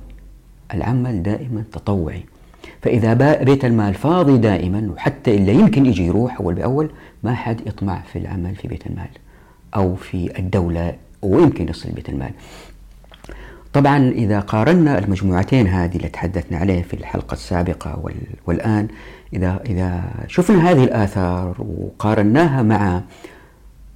العمل 0.73 1.23
دائما 1.23 1.63
تطوعي. 1.71 2.23
فإذا 2.81 3.13
بيت 3.43 3.65
المال 3.65 3.93
فاضي 3.93 4.37
دائما 4.37 4.91
وحتى 4.95 5.35
إلا 5.35 5.51
يمكن 5.51 5.85
يجي 5.85 6.05
يروح 6.05 6.37
أول 6.39 6.53
بأول 6.53 6.89
ما 7.23 7.35
حد 7.35 7.67
يطمع 7.67 8.01
في 8.01 8.19
العمل 8.19 8.55
في 8.55 8.67
بيت 8.67 8.87
المال 8.87 9.09
أو 9.75 9.95
في 9.95 10.39
الدولة 10.39 10.95
ويمكن 11.21 11.69
يصل 11.69 11.91
بيت 11.91 12.09
المال. 12.09 12.31
طبعا 13.73 13.97
إذا 13.97 14.39
قارنا 14.39 14.99
المجموعتين 14.99 15.67
هذه 15.67 15.95
اللي 15.95 16.09
تحدثنا 16.09 16.57
عليه 16.57 16.83
في 16.83 16.93
الحلقة 16.93 17.33
السابقة 17.33 18.11
والآن 18.47 18.87
إذا 19.33 19.59
إذا 19.65 20.03
شفنا 20.27 20.71
هذه 20.71 20.83
الآثار 20.83 21.55
وقارناها 21.59 22.61
مع 22.61 23.01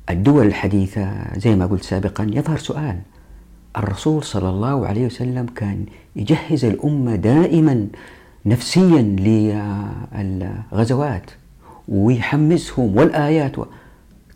الدول 0.10 0.46
الحديثة 0.48 1.10
زي 1.38 1.56
ما 1.56 1.66
قلت 1.66 1.84
سابقا 1.84 2.28
يظهر 2.34 2.58
سؤال. 2.58 3.00
الرسول 3.78 4.24
صلى 4.24 4.50
الله 4.50 4.88
عليه 4.88 5.06
وسلم 5.06 5.46
كان 5.46 5.86
يجهز 6.16 6.66
الأمة 6.66 7.16
دائما 7.16 7.88
نفسيا 8.46 9.02
للغزوات 10.22 11.32
ويحمسهم 11.88 12.98
والآيات 12.98 13.60
و... 13.60 13.66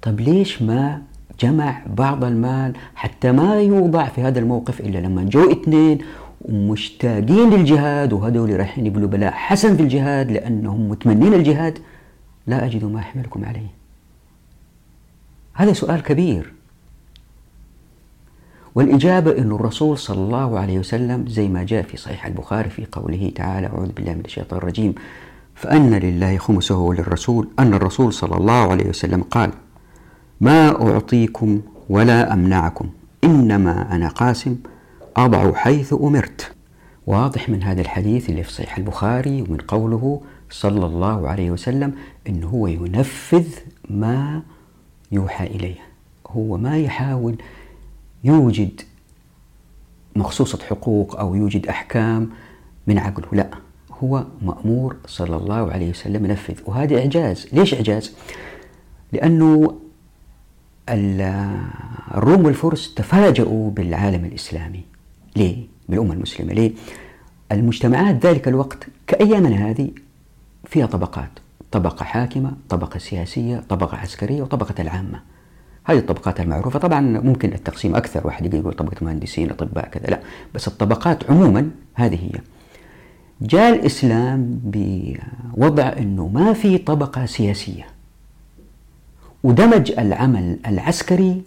طب 0.01 0.19
ليش 0.19 0.61
ما 0.61 1.01
جمع 1.39 1.81
بعض 1.97 2.23
المال 2.23 2.73
حتى 2.95 3.31
ما 3.31 3.55
يوضع 3.61 4.05
في 4.05 4.21
هذا 4.21 4.39
الموقف 4.39 4.79
إلا 4.81 4.97
لما 4.97 5.23
جو 5.23 5.51
اثنين 5.51 5.97
ومشتاقين 6.41 7.49
للجهاد 7.49 8.13
وهذول 8.13 8.57
رايحين 8.57 8.85
يبلوا 8.85 9.07
بلاء 9.07 9.31
حسن 9.31 9.75
في 9.75 9.83
الجهاد 9.83 10.31
لأنهم 10.31 10.89
متمنين 10.89 11.33
الجهاد؟ 11.33 11.79
لا 12.47 12.65
أجد 12.65 12.85
ما 12.85 12.99
أحملكم 12.99 13.45
عليه. 13.45 13.67
هذا 15.53 15.73
سؤال 15.73 16.03
كبير. 16.03 16.53
والإجابة 18.75 19.37
أن 19.37 19.51
الرسول 19.51 19.97
صلى 19.97 20.17
الله 20.23 20.59
عليه 20.59 20.79
وسلم 20.79 21.25
زي 21.27 21.47
ما 21.47 21.63
جاء 21.63 21.83
في 21.83 21.97
صحيح 21.97 22.25
البخاري 22.25 22.69
في 22.69 22.85
قوله 22.91 23.31
تعالى 23.35 23.67
أعوذ 23.67 23.91
بالله 23.91 24.13
من 24.13 24.25
الشيطان 24.25 24.57
الرجيم. 24.59 24.95
فأن 25.55 25.93
لله 25.93 26.37
خمسه 26.37 26.77
وللرسول 26.77 27.47
أن 27.59 27.73
الرسول 27.73 28.13
صلى 28.13 28.37
الله 28.37 28.71
عليه 28.71 28.89
وسلم 28.89 29.23
قال 29.23 29.51
ما 30.41 30.89
أعطيكم 30.91 31.61
ولا 31.89 32.33
أمنعكم 32.33 32.89
إنما 33.23 33.95
أنا 33.95 34.07
قاسم 34.07 34.55
أضع 35.17 35.53
حيث 35.53 35.93
أمرت. 35.93 36.51
واضح 37.07 37.49
من 37.49 37.63
هذا 37.63 37.81
الحديث 37.81 38.29
اللي 38.29 38.43
في 38.43 38.51
صحيح 38.51 38.77
البخاري 38.77 39.41
ومن 39.41 39.57
قوله 39.57 40.21
صلى 40.49 40.85
الله 40.85 41.27
عليه 41.27 41.51
وسلم 41.51 41.93
أنه 42.29 42.47
هو 42.47 42.67
ينفذ 42.67 43.47
ما 43.89 44.41
يوحى 45.11 45.47
إليه 45.47 45.75
هو 46.27 46.57
ما 46.57 46.77
يحاول 46.77 47.35
يوجد 48.23 48.81
مخصوصة 50.15 50.59
حقوق 50.69 51.19
أو 51.19 51.35
يوجد 51.35 51.67
أحكام 51.67 52.29
من 52.87 52.97
عقله. 52.97 53.27
لا 53.31 53.49
هو 54.03 54.25
مأمور 54.41 54.95
صلى 55.05 55.35
الله 55.35 55.71
عليه 55.71 55.89
وسلم 55.89 56.25
ينفذ. 56.25 56.59
وهذا 56.65 56.97
إعجاز. 56.97 57.47
ليش 57.53 57.73
إعجاز؟ 57.73 58.13
لأنه 59.11 59.77
الروم 60.89 62.45
والفرس 62.45 62.93
تفاجؤوا 62.93 63.71
بالعالم 63.71 64.25
الإسلامي. 64.25 64.83
ليه؟ 65.35 65.65
بالأمة 65.89 66.13
المسلمة. 66.13 66.53
ليه؟ 66.53 66.71
المجتمعات 67.51 68.25
ذلك 68.25 68.47
الوقت 68.47 68.87
كأيامنا 69.07 69.69
هذه 69.69 69.91
فيها 70.65 70.85
طبقات. 70.85 71.31
طبقة 71.71 72.03
حاكمة 72.03 72.53
طبقة 72.69 72.97
سياسية 72.97 73.63
طبقة 73.69 73.97
عسكرية 73.97 74.41
وطبقة 74.41 74.81
العامة. 74.81 75.21
هذه 75.83 75.97
الطبقات 75.97 76.39
المعروفة. 76.39 76.79
طبعا 76.79 77.01
ممكن 77.01 77.53
التقسيم 77.53 77.95
أكثر 77.95 78.27
واحد 78.27 78.53
يقول 78.53 78.73
طبقة 78.73 78.95
مهندسين 79.01 79.49
أطباء 79.49 79.87
كذا. 79.89 80.07
لا 80.07 80.19
بس 80.55 80.67
الطبقات 80.67 81.29
عموما 81.29 81.69
هذه 81.93 82.15
هي. 82.15 82.39
جاء 83.41 83.75
الإسلام 83.75 84.59
بوضع 84.63 85.93
أنه 85.97 86.27
ما 86.27 86.53
في 86.53 86.77
طبقة 86.77 87.25
سياسية 87.25 87.85
ودمج 89.43 89.91
العمل 89.91 90.59
العسكري 90.67 91.41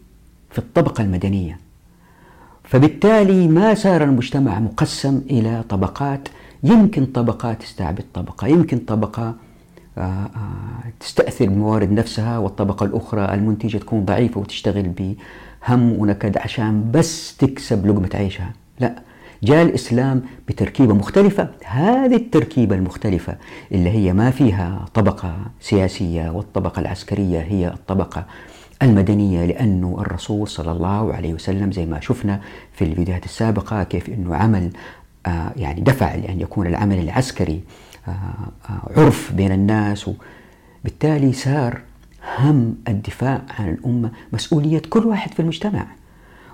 في 0.50 0.58
الطبقة 0.58 1.02
المدنية. 1.02 1.58
فبالتالي 2.64 3.48
ما 3.48 3.74
صار 3.74 4.04
المجتمع 4.04 4.60
مقسم 4.60 5.22
إلى 5.30 5.64
طبقات. 5.68 6.28
يمكن 6.62 7.06
طبقة 7.06 7.52
تستعبد 7.52 8.04
طبقة 8.14 8.46
يمكن 8.46 8.78
طبقة 8.78 9.34
تستأثر 11.00 11.46
بموارد 11.46 11.92
نفسها 11.92 12.38
والطبقة 12.38 12.86
الأخرى. 12.86 13.34
المنتجة 13.34 13.78
تكون 13.78 14.04
ضعيفة 14.04 14.40
وتشتغل 14.40 14.88
بهم 14.88 15.92
ونكد 15.92 16.38
عشان 16.38 16.90
بس 16.90 17.36
تكسب 17.36 17.86
لقمة 17.86 18.10
عيشها. 18.14 18.52
لا 18.80 18.94
جاء 19.42 19.62
الإسلام 19.62 20.22
بتركيبة 20.48 20.94
مختلفة. 20.94 21.48
هذه 21.64 22.16
التركيبة 22.16 22.76
المختلفة 22.76 23.36
اللي 23.72 23.90
هي 23.90 24.12
ما 24.12 24.30
فيها 24.30 24.84
طبقة 24.94 25.36
سياسية 25.60 26.30
والطبقة 26.30 26.80
العسكرية 26.80 27.40
هي 27.40 27.68
الطبقة 27.68 28.24
المدنية 28.82 29.44
لأنه 29.46 29.96
الرسول 30.00 30.48
صلى 30.48 30.72
الله 30.72 31.14
عليه 31.14 31.34
وسلم 31.34 31.72
زي 31.72 31.86
ما 31.86 32.00
شفنا 32.00 32.40
في 32.72 32.84
الفيديوهات 32.84 33.24
السابقة 33.24 33.82
كيف 33.82 34.08
أنه 34.08 34.36
عمل 34.36 34.70
يعني 35.56 35.80
دفع 35.80 36.14
لأن 36.14 36.40
يكون 36.40 36.66
العمل 36.66 36.98
العسكري 36.98 37.60
آه 38.08 38.10
آه 38.70 39.00
عرف 39.00 39.32
بين 39.32 39.52
الناس 39.52 40.10
وبالتالي 40.84 41.32
صار 41.32 41.80
هم 42.38 42.74
الدفاع 42.88 43.42
عن 43.58 43.68
الأمة 43.68 44.10
مسؤولية 44.32 44.82
كل 44.90 45.06
واحد 45.06 45.34
في 45.34 45.40
المجتمع. 45.40 45.86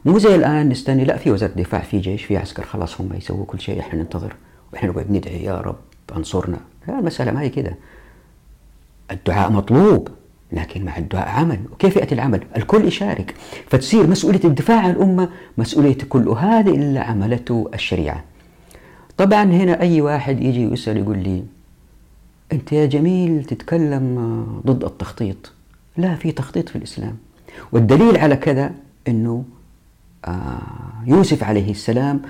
مو 0.05 0.19
زي 0.19 0.35
الآن 0.35 0.69
نستني 0.69 1.05
لا 1.05 1.17
في 1.17 1.31
وزارة 1.31 1.53
دفاع 1.53 1.81
في 1.81 1.99
جيش 1.99 2.25
في 2.25 2.37
عسكر 2.37 2.63
خلاص 2.65 3.01
هم 3.01 3.13
يسووا 3.15 3.45
كل 3.45 3.61
شيء 3.61 3.81
إحنا 3.81 4.01
ننتظر 4.01 4.35
وإحنا 4.73 4.91
نقعد 4.91 5.11
ندعي 5.11 5.45
يا 5.45 5.61
رب 5.61 5.77
أنصرنا. 6.17 6.59
المسألة 6.89 7.33
ما 7.33 7.41
هي 7.41 7.49
كده. 7.49 7.75
الدعاء 9.11 9.51
مطلوب 9.51 10.09
لكن 10.53 10.85
مع 10.85 10.97
الدعاء 10.99 11.29
عمل. 11.29 11.61
وكيف 11.73 11.97
يأتي 11.97 12.15
العمل؟ 12.15 12.41
الكل 12.57 12.85
يشارك. 12.85 13.35
فتصير 13.69 14.07
مسؤولية 14.07 14.45
الدفاع 14.45 14.81
عن 14.81 14.91
الأمة 14.91 15.29
مسؤولية 15.59 15.99
كل 16.09 16.29
هذا 16.29 16.71
اللي 16.71 16.99
عملته 16.99 17.71
الشريعة. 17.75 18.25
طبعا 19.21 19.43
هنا 19.43 19.81
أي 19.81 20.01
واحد 20.01 20.41
يجي 20.43 20.67
ويسأل 20.67 20.97
يقول 20.97 21.19
لي 21.19 21.45
أنت 22.53 22.73
يا 22.73 22.87
جميل 22.87 23.45
تتكلم 23.45 24.45
ضد 24.67 24.85
التخطيط. 24.85 25.53
لا 25.97 26.15
في 26.15 26.33
تخطيط 26.33 26.69
في 26.69 26.77
الإسلام. 26.77 27.17
والدليل 27.73 28.17
على 28.17 28.37
كذا 28.37 28.73
أنه 29.09 29.45
آه، 30.25 30.61
يوسف 31.07 31.45
عليه 31.45 31.71
السلام 31.71 32.23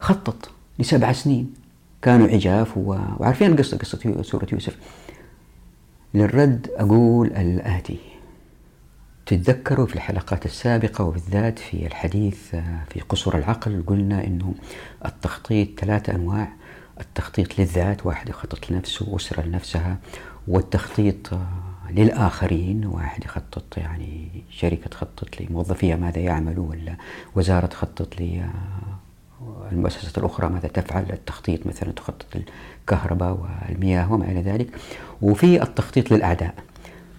خطط 0.00 0.50
لسبع 0.78 1.12
سنين. 1.12 1.54
كانوا 2.02 2.28
عجاف 2.28 2.76
وعارفين 2.76 3.52
القصة 3.52 3.76
قصة 3.76 4.22
سورة 4.22 4.46
يوسف. 4.52 4.76
للرد 6.14 6.70
أقول 6.76 7.26
الآتي. 7.26 7.98
تتذكروا 9.26 9.86
في 9.86 9.94
الحلقات 9.94 10.46
السابقة 10.46 11.04
وبالذات 11.04 11.58
في 11.58 11.86
الحديث 11.86 12.54
آه، 12.54 12.84
في 12.90 13.00
قصر 13.00 13.36
العقل 13.36 13.84
قلنا 13.86 14.24
أنه 14.24 14.54
التخطيط 15.04 15.80
ثلاثة 15.80 16.14
أنواع. 16.14 16.48
التخطيط 17.00 17.58
للذات 17.58 18.06
واحد 18.06 18.28
يخطط 18.28 18.70
لنفسه 18.70 19.08
وأسرة 19.08 19.42
لنفسها 19.42 19.96
والتخطيط 20.48 21.32
آه، 21.32 21.46
للآخرين 21.90 22.86
واحد 22.86 23.24
يخطط 23.24 23.78
يعني 23.78 24.28
شركة 24.50 24.90
تخطط 24.90 25.40
لموظفيها 25.40 25.96
ماذا 25.96 26.18
يعملوا 26.18 26.70
ولا 26.70 26.96
وزارة 27.34 27.66
تخطط 27.66 28.08
المؤسسة 29.72 30.12
الأخرى 30.18 30.48
ماذا 30.48 30.68
تفعل. 30.68 31.06
التخطيط 31.10 31.66
مثلا 31.66 31.92
تخطط 31.92 32.26
الكهرباء 32.82 33.48
والمياه 33.68 34.12
وما 34.12 34.24
إلى 34.24 34.40
ذلك. 34.40 34.68
وفي 35.22 35.62
التخطيط 35.62 36.10
للأعداء. 36.10 36.54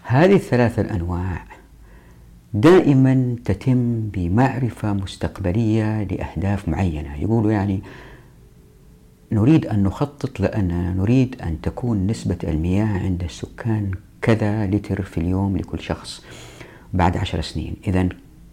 هذه 0.03 0.35
الثلاثة 0.35 0.81
الأنواع 0.81 1.56
دائما 2.53 3.35
تتم 3.45 4.09
بمعرفة 4.09 4.93
مستقبلية 4.93 6.03
لأهداف 6.03 6.69
معينة. 6.69 7.15
يقولوا 7.21 7.51
يعني 7.51 7.81
نريد 9.31 9.65
أن 9.65 9.83
نخطط 9.83 10.39
لأننا 10.39 10.93
نريد 10.93 11.41
أن 11.41 11.61
تكون 11.61 12.07
نسبة 12.07 12.37
المياه 12.43 12.99
عند 12.99 13.23
السكان 13.23 13.91
كذا 14.21 14.67
لتر 14.67 15.01
في 15.01 15.17
اليوم 15.17 15.57
لكل 15.57 15.79
شخص 15.79 16.23
بعد 16.93 17.17
عشر 17.17 17.41
سنين. 17.41 17.75
إذا 17.87 18.09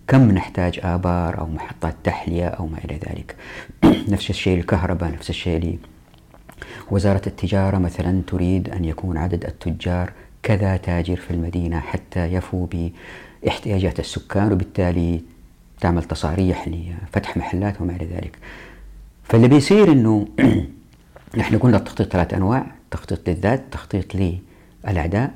كم 0.09 0.31
نحتاج 0.31 0.81
آبار 0.83 1.39
أو 1.39 1.47
محطات 1.47 1.95
تحلية 2.05 2.47
أو 2.47 2.67
ما 2.67 2.79
إلى 2.85 2.95
ذلك؟ 2.95 3.37
نفس 4.13 4.31
الشيء 4.31 4.59
الكهرباء 4.59 5.13
نفس 5.13 5.31
الشيء 5.31 5.79
وزارة 6.91 7.23
التجارة 7.27 7.79
مثلا 7.79 8.23
تريد 8.27 8.69
أن 8.71 8.85
يكون 8.85 9.17
عدد 9.17 9.45
التجار 9.45 10.13
كذا 10.43 10.77
تاجر 10.77 11.17
في 11.17 11.31
المدينة 11.31 11.81
حتى 11.81 12.25
يفوا 12.25 12.67
باحتياجات 13.45 14.01
السكان 14.01 14.53
وبالتالي 14.53 15.21
تعمل 15.81 16.05
تصاريح 16.05 16.69
لفتح 16.69 17.37
محلات 17.37 17.81
وما 17.81 17.97
إلى 17.97 18.07
ذلك. 18.07 18.39
فاللي 19.23 19.49
بيصير 19.49 19.93
أنه 19.93 20.29
نحن 21.39 21.59
قلنا 21.59 21.77
التخطيط 21.77 22.13
ثلاث 22.13 22.35
أنواع 22.35 22.67
تخطيط 22.91 23.29
للذات 23.29 23.65
تخطيط 23.71 24.05
للأعداء 24.85 25.35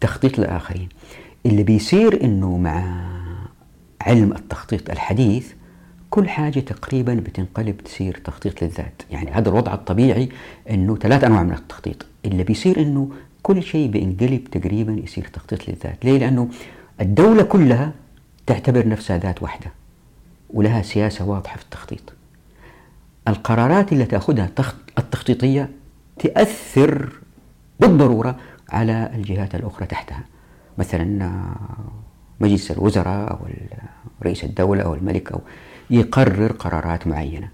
تخطيط 0.00 0.38
للآخرين. 0.38 0.88
اللي 1.46 1.62
بيصير 1.62 2.24
أنه 2.24 2.56
مع 2.56 3.04
علم 4.00 4.32
التخطيط 4.32 4.90
الحديث 4.90 5.52
كل 6.10 6.28
حاجة 6.28 6.60
تقريبا 6.60 7.14
بتنقلب 7.14 7.76
تصير 7.76 8.20
تخطيط 8.24 8.62
للذات. 8.62 9.02
يعني 9.10 9.30
هذا 9.30 9.48
الوضع 9.48 9.74
الطبيعي 9.74 10.28
أنه 10.70 10.96
ثلاث 10.96 11.24
أنواع 11.24 11.42
من 11.42 11.52
التخطيط. 11.52 12.06
اللي 12.24 12.44
بيصير 12.44 12.80
أنه 12.80 13.10
كل 13.42 13.62
شيء 13.62 13.88
بينقلب 13.88 14.44
تقريبا 14.44 14.92
يصير 15.04 15.24
تخطيط 15.32 15.68
للذات. 15.68 16.04
ليه؟ 16.04 16.18
لأنه 16.18 16.48
الدولة 17.00 17.42
كلها 17.42 17.92
تعتبر 18.46 18.88
نفسها 18.88 19.18
ذات 19.18 19.42
واحدة 19.42 19.70
ولها 20.50 20.82
سياسة 20.82 21.24
واضحة 21.24 21.56
في 21.56 21.62
التخطيط. 21.62 22.12
القرارات 23.28 23.92
اللي 23.92 24.04
تأخذها 24.04 24.50
التخطيطية 24.98 25.70
تأثر 26.18 27.12
بالضرورة 27.80 28.36
على 28.68 29.10
الجهات 29.14 29.54
الأخرى 29.54 29.86
تحتها. 29.86 30.24
مثلا 30.78 31.42
مجلس 32.40 32.70
الوزراء 32.70 33.30
أو 33.30 33.38
رئيس 34.22 34.44
الدولة 34.44 34.82
أو 34.82 34.94
الملك 34.94 35.32
أو 35.32 35.40
يقرر 35.90 36.52
قرارات 36.52 37.06
معينة. 37.06 37.48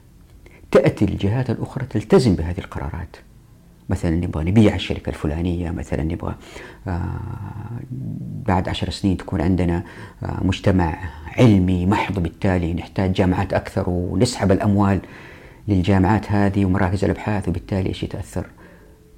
تأتي 0.71 1.05
الجهات 1.05 1.51
الأخرى 1.51 1.87
تلتزم 1.87 2.35
بهذه 2.35 2.59
القرارات. 2.59 3.17
مثلا 3.91 4.11
نبغى 4.11 4.45
نبيع 4.45 4.75
الشركة 4.75 5.11
الفلانية 5.11 5.71
مثلا 5.71 6.03
نبغى 6.03 6.35
آه 6.89 7.05
بعد 8.47 8.69
عشر 8.69 8.91
سنين 8.91 9.17
تكون 9.17 9.41
عندنا 9.41 9.83
آه 10.23 10.45
مجتمع 10.45 10.99
علمي 11.39 11.87
محض 11.87 12.19
بالتالي 12.19 12.75
نحتاج 12.75 13.13
جامعات 13.13 13.53
أكثر 13.53 13.85
ونسحب 13.91 14.53
الأموال 14.53 15.01
للجامعات 15.69 16.33
هذه 16.33 16.65
ومراكز 16.65 17.05
الأبحاث 17.05 17.49
وبالتالي 17.49 17.89
إيش 17.89 18.03
يتأثر؟ 18.03 18.47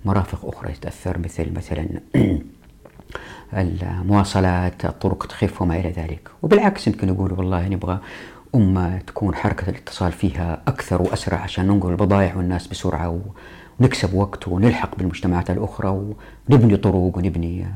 مرافق 0.04 0.48
أخرى 0.48 0.72
تتأثر 0.72 1.18
مثل 1.18 1.52
مثلا 1.56 1.88
المواصلات 3.54 4.84
الطرق 4.84 5.26
تخف 5.26 5.62
وما 5.62 5.76
إلى 5.76 5.90
ذلك. 5.90 6.28
وبالعكس 6.42 6.86
يمكن 6.86 7.08
يقولوا 7.08 7.38
والله 7.38 7.68
نبغى 7.68 7.98
أمة 8.54 8.98
تكون 8.98 9.34
حركة 9.34 9.70
الاتصال 9.70 10.12
فيها 10.12 10.62
أكثر 10.68 11.02
وأسرع 11.02 11.38
عشان 11.38 11.66
ننقل 11.66 11.90
البضائع 11.90 12.36
والناس 12.36 12.66
بسرعة 12.66 13.20
ونكسب 13.80 14.14
وقت 14.14 14.48
ونلحق 14.48 14.96
بالمجتمعات 14.96 15.50
الأخرى 15.50 16.14
ونبني 16.48 16.76
طرق 16.76 16.94
ونبني 16.94 17.66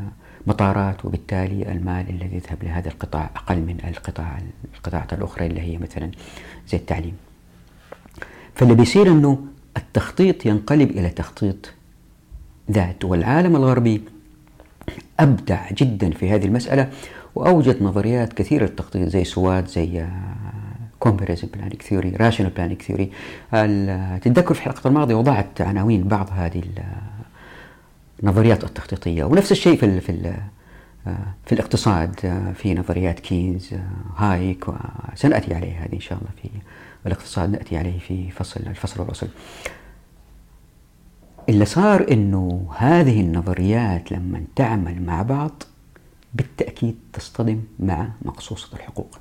مطارات 0.47 1.05
وبالتالي 1.05 1.73
المال 1.73 2.11
الذي 2.11 2.37
يذهب 2.37 2.59
لهذا 2.63 2.89
القطاع 2.89 3.31
أقل 3.37 3.57
من 3.57 3.77
القطاع 3.89 4.39
القطاعات 4.75 5.13
الأخرى 5.13 5.47
اللي 5.47 5.61
هي 5.61 5.79
مثلا 5.79 6.11
زي 6.69 6.79
التعليم. 6.79 7.17
فاللي 8.55 8.75
بيصير 8.75 9.07
أنه 9.13 9.39
التخطيط 9.77 10.47
ينقلب 10.47 10.91
إلى 10.91 11.09
تخطيط 11.09 11.73
ذات 12.71 13.05
والعالم 13.05 13.57
الغربي 13.57 14.03
أبدع 15.21 15.71
جدا 15.73 16.11
في 16.11 16.31
هذه 16.31 16.45
المسألة 16.45 16.91
وأوجد 17.35 17.83
نظريات 17.83 18.33
كثيرة 18.33 18.65
للتخطيط 18.65 19.09
زي 19.09 19.25
سوات 19.25 19.69
زي 19.69 20.07
comprehensive 21.07 21.49
planning 21.55 21.83
theory 21.83 22.11
rational 22.11 22.51
planning 22.51 22.83
theory. 22.83 23.11
تتذكر 24.21 24.55
في 24.55 24.61
الحلقة 24.61 24.89
الماضية 24.89 25.15
وضعت 25.15 25.61
عناوين 25.61 26.09
بعض 26.09 26.29
هذه 26.33 26.63
النظريات 28.23 28.65
التخطيطية 28.65 29.25
ونفس 29.25 29.53
الشيء 29.53 29.77
في 29.77 30.01
في 30.01 30.35
في 31.47 31.53
الاقتصاد 31.53 32.15
في 32.55 32.75
نظريات 32.75 33.21
كينز 33.21 33.75
هايك 34.17 34.65
وسنأتي 34.69 35.55
عليها 35.55 35.85
هذه 35.85 35.95
إن 35.95 36.01
شاء 36.01 36.19
الله 36.19 36.31
في 36.43 36.49
الاقتصاد 37.07 37.51
نأتي 37.51 37.77
عليه 37.77 37.99
في 37.99 38.31
فصل 38.31 38.61
الفصل 38.67 39.03
الوصل. 39.03 39.29
اللي 41.49 41.65
صار 41.65 42.07
إنه 42.11 42.69
هذه 42.77 43.21
النظريات 43.21 44.13
لما 44.13 44.45
تعمل 44.57 45.03
مع 45.03 45.23
بعض 45.23 45.63
بالتأكيد 46.35 46.97
تصطدم 47.13 47.61
مع 47.79 48.09
مقصوصة 48.23 48.77
الحقوق. 48.77 49.19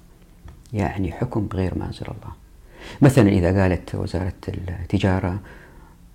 يعني 0.75 1.11
حكم 1.11 1.49
غير 1.53 1.77
ما 1.77 1.85
أنزل 1.85 2.05
الله. 2.05 2.33
مثلا 3.01 3.29
إذا 3.29 3.61
قالت 3.61 3.95
وزارة 3.95 4.33
التجارة 4.47 5.39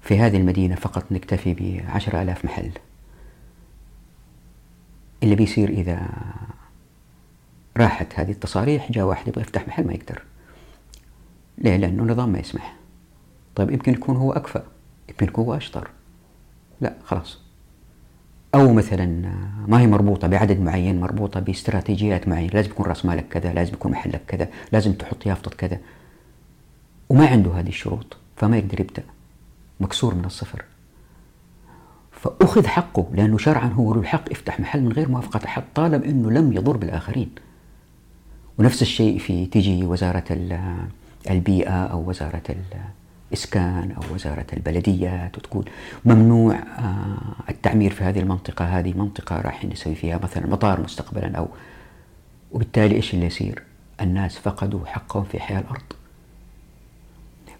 في 0.02 0.18
هذه 0.18 0.36
المدينة 0.36 0.74
فقط 0.74 1.12
نكتفي 1.12 1.54
بعشر 1.54 2.22
آلاف 2.22 2.44
محل 2.44 2.70
اللي 5.22 5.34
بيصير 5.34 5.68
إذا 5.68 6.08
راحت 7.76 8.20
هذه 8.20 8.30
التصاريح 8.30 8.92
جاء 8.92 9.04
واحد 9.04 9.28
يبغى 9.28 9.40
يفتح 9.40 9.68
محل 9.68 9.86
ما 9.86 9.92
يقدر. 9.92 10.22
ليه؟ 11.58 11.76
لأنه 11.76 12.02
النظام 12.02 12.28
ما 12.28 12.38
يسمح. 12.38 12.76
طيب 13.54 13.70
يمكن 13.70 13.92
يكون 13.92 14.16
هو 14.16 14.32
أكفأ 14.32 14.64
يمكن 15.08 15.26
يكون 15.26 15.44
هو 15.44 15.54
أشطر. 15.54 15.90
لا 16.80 16.94
خلاص. 17.04 17.38
أو 18.54 18.72
مثلا 18.72 19.32
ما 19.68 19.80
هي 19.80 19.86
مربوطة 19.86 20.28
بعدد 20.28 20.60
معين 20.60 21.00
مربوطة 21.00 21.40
باستراتيجيات 21.40 22.28
معينة 22.28 22.52
لازم 22.52 22.70
يكون 22.70 22.86
رأس 22.86 23.04
مالك 23.04 23.28
كذا 23.28 23.52
لازم 23.52 23.72
يكون 23.72 23.92
محلك 23.92 24.20
كذا 24.28 24.48
لازم 24.72 24.92
تحط 24.92 25.26
يافطة 25.26 25.50
كذا. 25.50 25.78
وما 27.08 27.26
عنده 27.26 27.50
هذه 27.52 27.68
الشروط 27.68 28.16
فما 28.36 28.56
يقدر 28.56 28.80
يبدأ. 28.80 29.02
مكسور 29.80 30.14
من 30.14 30.24
الصفر. 30.24 30.64
فأخذ 32.12 32.66
حقه 32.66 33.06
لأنه 33.14 33.38
شرعا 33.38 33.68
هو 33.68 33.94
له 33.94 34.00
الحق 34.00 34.32
يفتح 34.32 34.60
محل 34.60 34.82
من 34.82 34.92
غير 34.92 35.08
موافقة 35.08 35.44
أحد 35.44 35.62
طالما 35.74 36.04
أنه 36.04 36.30
لم 36.30 36.52
يضر 36.52 36.76
بالآخرين. 36.76 37.30
ونفس 38.58 38.82
الشيء 38.82 39.18
في 39.18 39.46
تجي 39.46 39.84
وزارة 39.84 40.58
البيئة 41.30 41.84
أو 41.84 42.08
وزارة 42.08 42.42
إسكان 43.32 43.92
أو 43.92 44.14
وزارة 44.14 44.46
البلديات 44.52 45.38
وتقول 45.38 45.68
ممنوع 46.04 46.54
آه، 46.54 47.50
التعمير 47.50 47.92
في 47.92 48.04
هذه 48.04 48.20
المنطقة. 48.20 48.64
هذه 48.64 48.92
منطقة 48.96 49.40
راح 49.40 49.64
نسوي 49.64 49.94
فيها 49.94 50.20
مثلا 50.22 50.46
مطار 50.46 50.80
مستقبلا 50.80 51.36
أو 51.38 51.48
وبالتالي 52.52 52.94
إيش 52.94 53.14
اللي 53.14 53.26
يصير؟ 53.26 53.62
الناس 54.00 54.38
فقدوا 54.38 54.86
حقهم 54.86 55.24
في 55.24 55.40
حياة 55.40 55.60
الأرض. 55.60 55.82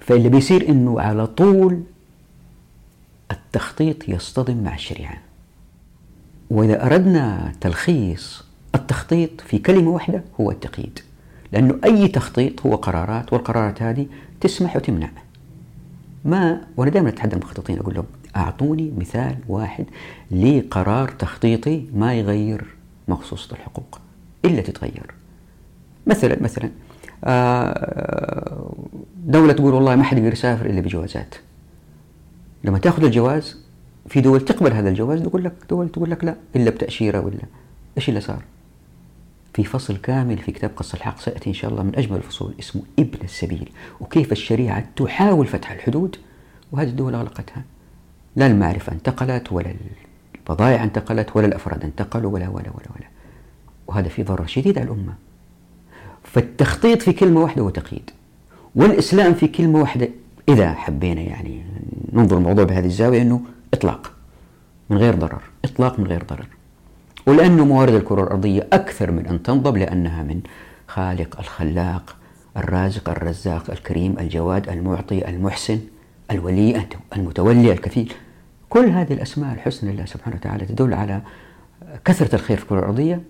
فاللي 0.00 0.28
بيصير 0.28 0.68
إنه 0.68 1.00
على 1.00 1.26
طول 1.26 1.83
التخطيط 3.30 4.09
يصطدم 4.09 4.62
مع 4.62 4.74
الشريعة. 4.74 5.18
وإذا 6.50 6.87
أردنا 6.87 7.52
تلخيص 7.61 8.44
التخطيط 8.74 9.40
في 9.40 9.59
كلمة 9.59 9.90
واحدة 9.90 10.22
هو 10.40 10.50
التقييد. 10.50 10.98
لأنه 11.52 11.78
أي 11.85 12.09
تخطيط 12.09 12.66
هو 12.66 12.74
قرارات 12.76 13.33
والقرارات 13.33 13.83
هذه 13.83 14.06
تسمح 14.40 14.76
وتمنع. 14.76 15.11
ما 16.24 16.61
وأنا 16.76 16.90
دائما 16.90 17.09
أتحدى 17.09 17.37
المخططين 17.37 17.78
أقول 17.78 17.94
لهم 17.94 18.06
أعطوني 18.37 18.92
مثال 18.98 19.37
واحد 19.48 19.85
لقرار 20.30 21.09
تخطيطي 21.09 21.87
ما 21.94 22.14
يغير 22.14 22.64
مخصوصة 23.09 23.52
الحقوق 23.56 24.00
إلا 24.44 24.62
تتغير 24.62 25.14
مثلا 26.06 26.42
مثلا 26.42 26.70
آه، 27.24 28.72
دولة 29.26 29.52
تقول 29.52 29.74
والله 29.74 29.96
ما 29.96 30.02
حد 30.02 30.18
يقدر 30.18 30.33
يسافر 30.33 30.66
إلا 30.66 30.80
بجوازات 30.80 31.35
لما 32.64 32.78
تأخذ 32.78 33.04
الجواز 33.04 33.56
في 34.09 34.20
دول 34.20 34.40
تقبل 34.40 34.72
هذا 34.72 34.88
الجواز 34.88 35.22
تقول 35.22 35.44
لك 35.44 35.52
دول 35.70 35.88
تقول 35.88 36.11
لك 36.11 36.24
لا 36.24 36.37
إلا 36.56 36.70
بتأشيرة 36.70 37.20
ولا 37.20 37.38
إيش 37.96 38.09
اللي 38.09 38.20
صار؟ 38.20 38.42
في 39.62 39.68
فصل 39.68 39.96
كامل 39.96 40.38
في 40.38 40.53
كتاب 40.53 40.70
قص 40.77 40.94
الحق 40.94 41.20
سيأتي 41.20 41.51
إن 41.51 41.55
شاء 41.55 41.70
الله 41.70 41.83
من 41.83 41.96
أجمل 41.96 42.16
الفصول 42.16 42.55
اسمه 42.61 42.83
ابن 42.99 43.18
السبيل. 43.25 43.70
وكيف 44.01 44.33
الشريعة 44.33 44.85
تحاول 44.96 45.46
فتح 45.46 45.70
الحدود؟ 45.70 46.16
وهذه 46.73 46.88
الدول 46.88 47.14
أغلقتها. 47.14 47.64
لا 48.37 48.46
المعرفة 48.46 48.92
انتقلت 48.92 49.53
ولا 49.53 49.75
البضائع 50.35 50.85
انتقلت 50.85 51.37
ولا 51.37 51.46
الأفراد 51.46 51.85
انتقلوا 51.85 52.33
ولا 52.33 52.49
ولا 52.49 52.70
ولا 52.70 52.87
ولا. 52.96 53.09
وهذا 53.87 54.09
في 54.09 54.23
ضرر 54.23 54.46
شديد 54.46 54.79
على 54.79 54.87
الأمة. 54.87 55.14
فالتخطيط 56.25 57.03
في 57.03 57.12
كلمة 57.12 57.40
واحدة 57.40 57.62
هو 57.62 57.70
تقييد. 57.70 58.11
والإسلام 58.75 59.35
في 59.35 59.49
كلمة 59.49 59.81
واحدة 59.81 60.09
إذا 60.49 60.73
حبينا 60.73 61.20
يعني 61.20 61.64
ننظر 62.12 62.37
الموضوع 62.37 62.64
بهذه 62.64 62.87
الزاوية 62.87 63.23
أنه 63.23 63.40
إطلاق. 63.75 64.12
من 64.90 64.96
غير 64.96 65.14
ضرر. 65.14 65.42
إطلاق 65.64 65.99
من 65.99 66.07
غير 66.07 66.25
ضرر. 66.25 66.46
ولأن 67.26 67.61
موارد 67.61 67.94
الكرة 67.94 68.22
الأرضية 68.22 68.68
أكثر 68.72 69.11
من 69.11 69.26
أن 69.26 69.42
تنضب 69.42 69.76
لأنها 69.76 70.22
من 70.22 70.40
خالق 70.88 71.38
الخلاق 71.38 72.16
الرازق 72.56 73.09
الرزاق 73.09 73.70
الكريم 73.70 74.18
الجواد 74.18 74.68
المعطي 74.68 75.28
المحسن 75.28 75.80
الولي 76.30 76.87
المتولي 77.16 77.72
الكفيل 77.72 78.12
كل 78.68 78.87
هذه 78.87 79.12
الأسماء 79.12 79.54
الحسنى 79.54 79.92
لله 79.92 80.04
سبحانه 80.04 80.37
وتعالى 80.37 80.66
تدل 80.66 80.94
على 80.94 81.20
كثرة 82.04 82.35
الخير 82.35 82.56
في 82.56 82.62
الكرة 82.62 82.78
الأرضية. 82.78 83.20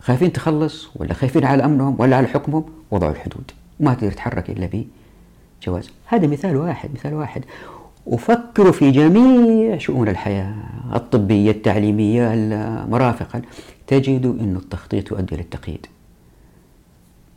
خايفين 0.00 0.32
تخلص 0.32 0.90
ولا 0.96 1.14
خايفين 1.14 1.44
على 1.44 1.64
أمنهم 1.64 1.96
ولا 1.98 2.16
على 2.16 2.26
حكمهم؟ 2.26 2.64
وضعوا 2.90 3.12
الحدود. 3.12 3.50
ما 3.80 3.94
تقدر 3.94 4.10
تتحرك 4.12 4.50
إلا 4.50 4.84
بجواز. 5.62 5.90
هذا 6.06 6.26
مثال 6.26 6.56
واحد 6.56 6.90
مثال 6.94 7.14
واحد. 7.14 7.44
وفكروا 8.06 8.72
في 8.72 8.90
جميع 8.90 9.78
شؤون 9.78 10.08
الحياة 10.08 10.54
الطبية 10.94 11.50
التعليمية 11.50 12.34
المرافقة. 12.34 13.42
تجدوا 13.86 14.34
أن 14.34 14.56
التخطيط 14.56 15.10
يؤدي 15.10 15.36
للتقييد 15.36 15.86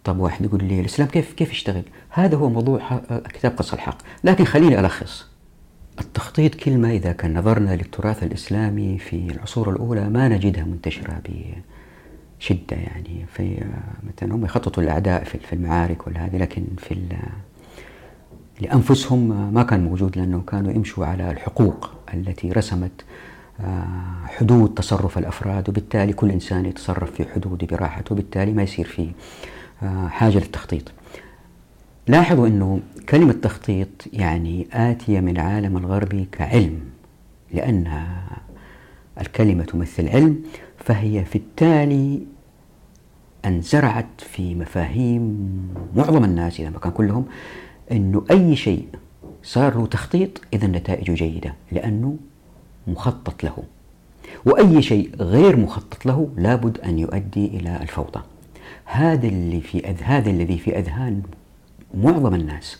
طب 0.03 0.19
واحد 0.19 0.45
يقول 0.45 0.63
لي 0.63 0.79
الإسلام 0.79 1.07
كيف 1.07 1.33
كيف 1.33 1.51
يشتغل؟ 1.51 1.83
هذا 2.09 2.37
هو 2.37 2.49
موضوع 2.49 2.99
كتاب 3.33 3.51
قص 3.57 3.73
الحق. 3.73 3.97
لكن 4.23 4.43
خليني 4.43 4.79
ألخص. 4.79 5.27
التخطيط 5.99 6.55
كلمة 6.55 6.91
إذا 6.91 7.11
كان 7.11 7.37
نظرنا 7.37 7.75
للتراث 7.75 8.23
الإسلامي 8.23 8.97
في 8.97 9.15
العصور 9.31 9.69
الأولى 9.69 10.09
ما 10.09 10.27
نجدها 10.27 10.63
منتشرة 10.63 11.21
بشدة 12.39 12.77
يعني. 12.77 13.25
في 13.33 13.63
مثلا 14.03 14.35
هم 14.35 14.45
يخططوا 14.45 14.83
الأعداء 14.83 15.23
في 15.23 15.53
المعارك 15.53 16.07
ولا 16.07 16.25
هذه 16.25 16.37
لكن 16.37 16.63
في 16.77 16.93
لأنفسهم 18.61 19.53
ما 19.53 19.63
كان 19.63 19.83
موجود 19.83 20.17
لأنه 20.17 20.41
كانوا 20.47 20.71
يمشوا 20.71 21.05
على 21.05 21.31
الحقوق 21.31 21.89
التي 22.13 22.51
رسمت 22.51 23.05
آه، 23.61 24.25
حدود 24.25 24.73
تصرف 24.73 25.17
الأفراد 25.17 25.69
وبالتالي 25.69 26.13
كل 26.13 26.31
إنسان 26.31 26.65
يتصرف 26.65 27.11
في 27.11 27.25
حدوده 27.25 27.67
براحته 27.67 28.13
وبالتالي 28.13 28.53
ما 28.53 28.63
يصير 28.63 28.85
في 28.85 29.11
آه، 29.83 30.07
حاجة 30.07 30.37
للتخطيط. 30.37 30.91
لاحظوا 32.07 32.47
أنه 32.47 32.79
كلمة 33.09 33.33
تخطيط 33.33 33.87
يعني 34.13 34.67
آتية 34.73 35.19
من 35.19 35.29
العالم 35.29 35.77
الغربي 35.77 36.27
كعلم 36.31 36.79
لأنها 37.53 38.27
الكلمة 39.21 39.63
تمثل 39.63 40.09
علم 40.09 40.43
فهي 40.77 41.25
في 41.25 41.35
التالي 41.35 42.21
انزرعت 43.45 44.21
في 44.21 44.55
مفاهيم 44.55 45.49
معظم 45.95 46.23
الناس 46.23 46.59
إذا 46.59 46.69
ما 46.69 46.79
كان 46.79 46.91
كلهم 46.91 47.25
أنه 47.91 48.25
أي 48.31 48.55
شيء 48.55 48.85
صار 49.43 49.77
له 49.77 49.85
تخطيط 49.85 50.41
إذا 50.53 50.67
نتائجه 50.67 51.13
جيدة 51.13 51.53
لأنه 51.71 52.15
مخطط 52.87 53.43
له. 53.43 53.57
وأي 54.45 54.81
شيء 54.81 55.09
غير 55.19 55.57
مخطط 55.57 56.05
له 56.05 56.29
لابد 56.37 56.77
أن 56.79 56.99
يؤدي 56.99 57.45
إلى 57.45 57.79
الفوضى. 57.81 58.21
هذا 58.85 59.27
اللي 59.27 59.61
في 59.61 59.89
أذ... 59.89 59.95
هذا 60.03 60.29
الذي 60.29 60.57
في 60.57 60.79
أذهان 60.79 61.21
معظم 61.93 62.35
الناس. 62.35 62.79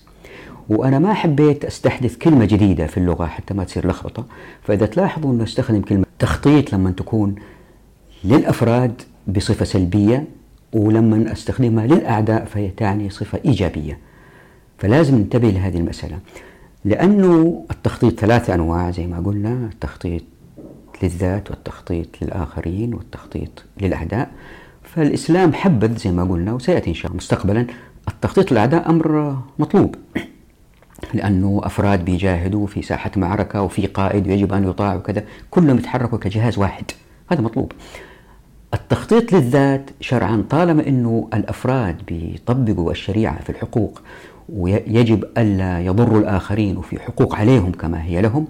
وأنا 0.70 1.00
ما 1.00 1.14
حبيت 1.14 1.66
أستحدث 1.66 2.18
كلمة 2.18 2.46
جديدة 2.46 2.88
في 2.88 2.98
اللغة 2.98 3.26
حتى 3.26 3.54
ما 3.54 3.64
تصير 3.64 3.88
لخبطة. 3.88 4.26
فإذا 4.64 4.86
تلاحظوا 4.86 5.32
أنه 5.32 5.44
أستخدم 5.44 5.82
كلمة 5.82 6.06
تخطيط 6.20 6.74
لما 6.74 6.92
تكون 6.92 7.36
للأفراد 8.24 9.02
بصفة 9.28 9.66
سلبية 9.66 10.28
ولما 10.74 11.32
أستخدمها 11.32 11.88
للأعداء 11.88 12.46
فهي 12.46 12.70
تعني 12.70 13.10
صفة 13.10 13.40
إيجابية. 13.46 14.00
فلازم 14.78 15.16
ننتبه 15.16 15.50
لهذه 15.50 15.78
المسألة. 15.78 16.20
لأنه 16.86 17.66
التخطيط 17.72 18.20
ثلاثة 18.20 18.54
أنواع 18.54 18.92
زي 18.92 19.08
ما 19.08 19.20
قلنا 19.20 19.70
التخطيط 19.74 20.22
للذات 21.04 21.52
والتخطيط 21.52 22.08
للآخرين 22.22 22.94
والتخطيط 22.94 23.64
للأعداء. 23.82 24.32
فالإسلام 24.84 25.54
حبذ 25.54 25.98
زي 25.98 26.12
ما 26.12 26.24
قلنا 26.24 26.54
وسيأتي 26.54 26.90
إن 26.90 26.96
شاء 26.96 27.06
الله 27.06 27.18
مستقبلا 27.18 27.68
التخطيط 28.08 28.52
للأعداء 28.52 28.90
أمر 28.90 29.38
مطلوب. 29.60 29.96
لأنه 31.14 31.62
أفراد 31.64 32.06
بيجاهدوا 32.06 32.68
في 32.68 32.82
ساحة 32.82 33.12
معركة 33.16 33.62
وفي 33.62 33.88
قائد 33.88 34.28
يجب 34.28 34.54
أن 34.54 34.70
يطاع 34.70 34.96
وكذا 34.96 35.24
كلهم 35.52 35.78
يتحركوا 35.78 36.18
كجهاز 36.18 36.58
واحد. 36.58 36.86
هذا 37.32 37.42
مطلوب. 37.42 37.72
التخطيط 38.74 39.34
للذات 39.34 39.90
شرعا 40.02 40.44
طالما 40.50 40.88
أنه 40.88 41.30
الأفراد 41.34 41.96
بيطبقوا 42.08 42.92
الشريعة 42.92 43.42
في 43.42 43.50
الحقوق 43.50 44.02
ويجب 44.50 45.24
ألا 45.38 45.80
يضروا 45.80 46.20
الآخرين 46.20 46.78
وفي 46.78 47.00
حقوق 47.00 47.36
عليهم 47.36 47.72
كما 47.72 48.04
هي 48.04 48.22
لهم. 48.22 48.48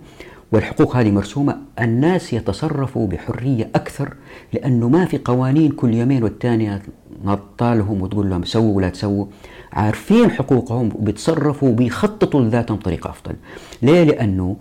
والحقوق 0.51 0.95
هذه 0.95 1.11
مرسومة. 1.11 1.57
الناس 1.79 2.33
يتصرفوا 2.33 3.07
بحرية 3.07 3.69
أكثر 3.75 4.13
لأنه 4.53 4.89
ما 4.89 5.05
في 5.05 5.17
قوانين 5.17 5.71
كل 5.71 5.93
يومين 5.93 6.23
والتانية 6.23 6.81
نطالهم 7.23 8.01
وتقول 8.01 8.29
لهم 8.29 8.43
سووا 8.43 8.75
ولا 8.75 8.89
تسووا. 8.89 9.25
عارفين 9.73 10.31
حقوقهم 10.31 10.89
وبيتصرفوا 10.95 11.69
وبيخططوا 11.69 12.41
لذاتهم 12.41 12.77
بطريقة 12.77 13.09
أفضل. 13.09 13.35
ليه؟ 13.81 14.03
لأنه 14.03 14.55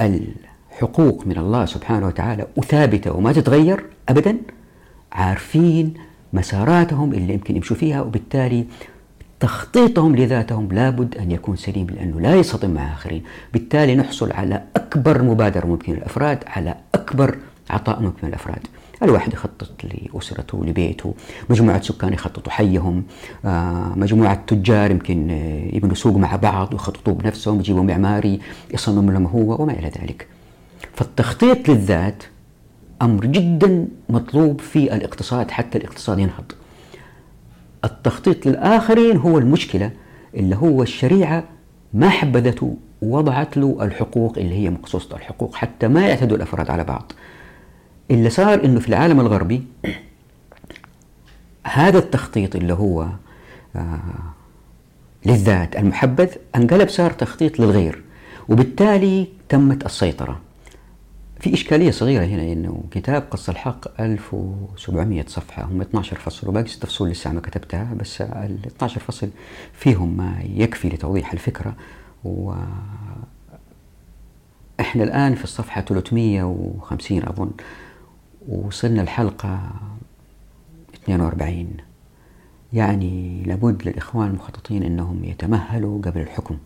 الحقوق 0.00 1.26
من 1.26 1.38
الله 1.38 1.64
سبحانه 1.64 2.06
وتعالى 2.06 2.46
وثابتة 2.56 3.12
وما 3.12 3.32
تتغير 3.32 3.84
أبدا. 4.08 4.36
عارفين 5.12 5.94
مساراتهم 6.32 7.12
اللي 7.12 7.34
يمكن 7.34 7.56
يمشوا 7.56 7.76
فيها 7.76 8.00
وبالتالي 8.00 8.66
تخطيطهم 9.40 10.16
لذاتهم 10.16 10.68
لابد 10.72 11.16
أن 11.16 11.30
يكون 11.30 11.56
سليم 11.56 11.86
لأنه 11.86 12.20
لا 12.20 12.34
يصطدم 12.34 12.70
مع 12.70 12.92
آخرين. 12.92 13.22
بالتالي 13.52 13.96
نحصل 13.96 14.32
على 14.32 14.62
أكبر 14.76 15.22
مبادرة 15.22 15.66
ممكن 15.66 15.92
للأفراد 15.92 16.44
على 16.46 16.74
أكبر 16.94 17.36
عطاء 17.70 18.02
ممكن 18.02 18.28
للأفراد 18.28 18.66
الواحد 19.02 19.32
يخطط 19.32 19.70
لأسرته 19.84 20.64
لبيته 20.64 21.14
مجموعة 21.50 21.80
سكان 21.82 22.12
يخططوا 22.12 22.52
حيهم 22.52 23.02
آه، 23.44 23.92
مجموعة 23.96 24.44
تجار 24.46 24.90
يمكن 24.90 25.30
يبنوا 25.72 25.94
سوق 25.94 26.16
مع 26.16 26.36
بعض 26.36 26.72
ويخططوا 26.72 27.14
بنفسهم 27.14 27.60
يجيبوا 27.60 27.82
معماري 27.82 28.40
يصمم 28.74 29.10
لهم 29.10 29.26
هو 29.26 29.62
وما 29.62 29.72
إلى 29.72 29.88
ذلك. 29.88 30.26
فالتخطيط 30.94 31.68
للذات 31.68 32.22
أمر 33.02 33.26
جدا 33.26 33.88
مطلوب 34.08 34.60
في 34.60 34.94
الاقتصاد 34.94 35.50
حتى 35.50 35.78
الاقتصاد 35.78 36.18
ينهض. 36.18 36.52
التخطيط 37.86 38.46
للآخرين 38.46 39.16
هو 39.16 39.38
المشكلة 39.38 39.90
اللي 40.34 40.56
هو 40.56 40.82
الشريعة 40.82 41.44
ما 41.94 42.08
حبذته 42.08 42.76
ووضعت 43.02 43.56
له 43.56 43.78
الحقوق 43.82 44.38
اللي 44.38 44.54
هي 44.54 44.70
مقصوصة 44.70 45.16
الحقوق 45.16 45.54
حتى 45.54 45.88
ما 45.88 46.08
يعتدوا 46.08 46.36
الأفراد 46.36 46.70
على 46.70 46.84
بعض. 46.84 47.12
اللي 48.10 48.30
صار 48.30 48.64
إنه 48.64 48.80
في 48.80 48.88
العالم 48.88 49.20
الغربي 49.20 49.62
هذا 51.64 51.98
التخطيط 51.98 52.56
اللي 52.56 52.72
هو 52.72 53.06
آه 53.76 54.00
للذات 55.26 55.76
المحبذ 55.76 56.28
انقلب 56.56 56.88
صار 56.88 57.10
تخطيط 57.10 57.60
للغير 57.60 58.02
وبالتالي 58.48 59.28
تمت 59.48 59.86
السيطرة. 59.86 60.40
في 61.40 61.54
إشكالية 61.54 61.90
صغيرة 61.90 62.24
هنا 62.24 62.42
إنه 62.52 62.84
كتاب 62.90 63.22
قص 63.30 63.48
الحق 63.48 64.00
1700 64.00 65.24
صفحة 65.26 65.64
هم 65.64 65.80
12 65.80 66.16
فصل 66.16 66.48
وباقي 66.48 66.68
ست 66.68 66.86
فصول 66.86 67.10
لسه 67.10 67.32
ما 67.32 67.40
كتبتها 67.40 67.94
بس 67.94 68.20
ال 68.22 68.58
12 68.66 69.00
فصل 69.00 69.28
فيهم 69.72 70.16
ما 70.16 70.42
يكفي 70.54 70.88
لتوضيح 70.88 71.32
الفكرة. 71.32 71.76
و 72.24 72.54
إحنا 74.80 75.04
الآن 75.04 75.34
في 75.34 75.44
الصفحة 75.44 75.80
350 75.80 77.22
أظن 77.22 77.50
وصلنا 78.48 79.02
الحلقة 79.02 79.70
42 81.04 81.76
يعني 82.72 83.42
لابد 83.46 83.88
للإخوان 83.88 84.28
المخططين 84.30 84.82
أنهم 84.82 85.24
يتمهلوا 85.24 86.02
قبل 86.02 86.20
الحكم 86.20 86.58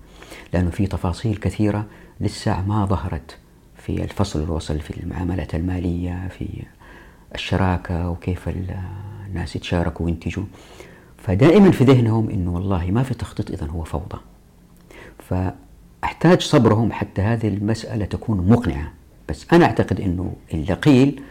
لأنه 0.53 0.71
في 0.71 0.87
تفاصيل 0.87 1.37
كثيرة 1.37 1.87
لسه 2.21 2.67
ما 2.67 2.87
ظهرت. 2.87 3.39
في 3.87 4.05
الفصل 4.05 4.43
الوصل 4.43 4.81
في 4.81 5.03
المعاملات 5.03 5.55
المالية 5.55 6.29
في 6.29 6.47
الشراكة 7.35 8.11
وكيف 8.11 8.51
الناس 9.29 9.57
يتشاركوا 9.57 10.07
وينتجوا. 10.07 10.45
فدائما 11.19 11.71
في 11.71 11.85
ذهنهم 11.85 12.31
إنه 12.31 12.55
والله 12.55 12.91
ما 12.91 13.03
في 13.03 13.15
تخطيط 13.15 13.51
اذا 13.51 13.67
هو 13.67 13.85
فوضى. 13.85 14.19
فأحتاج 15.19 16.41
صبرهم 16.41 16.93
حتى 16.93 17.23
هذه 17.23 17.49
المسألة 17.49 18.05
تكون 18.05 18.49
مقنعة. 18.49 18.93
بس 19.29 19.47
أنا 19.53 19.65
أعتقد 19.65 20.01
أنه 20.01 20.33
اللي 20.55 20.75
قيل 20.75 21.23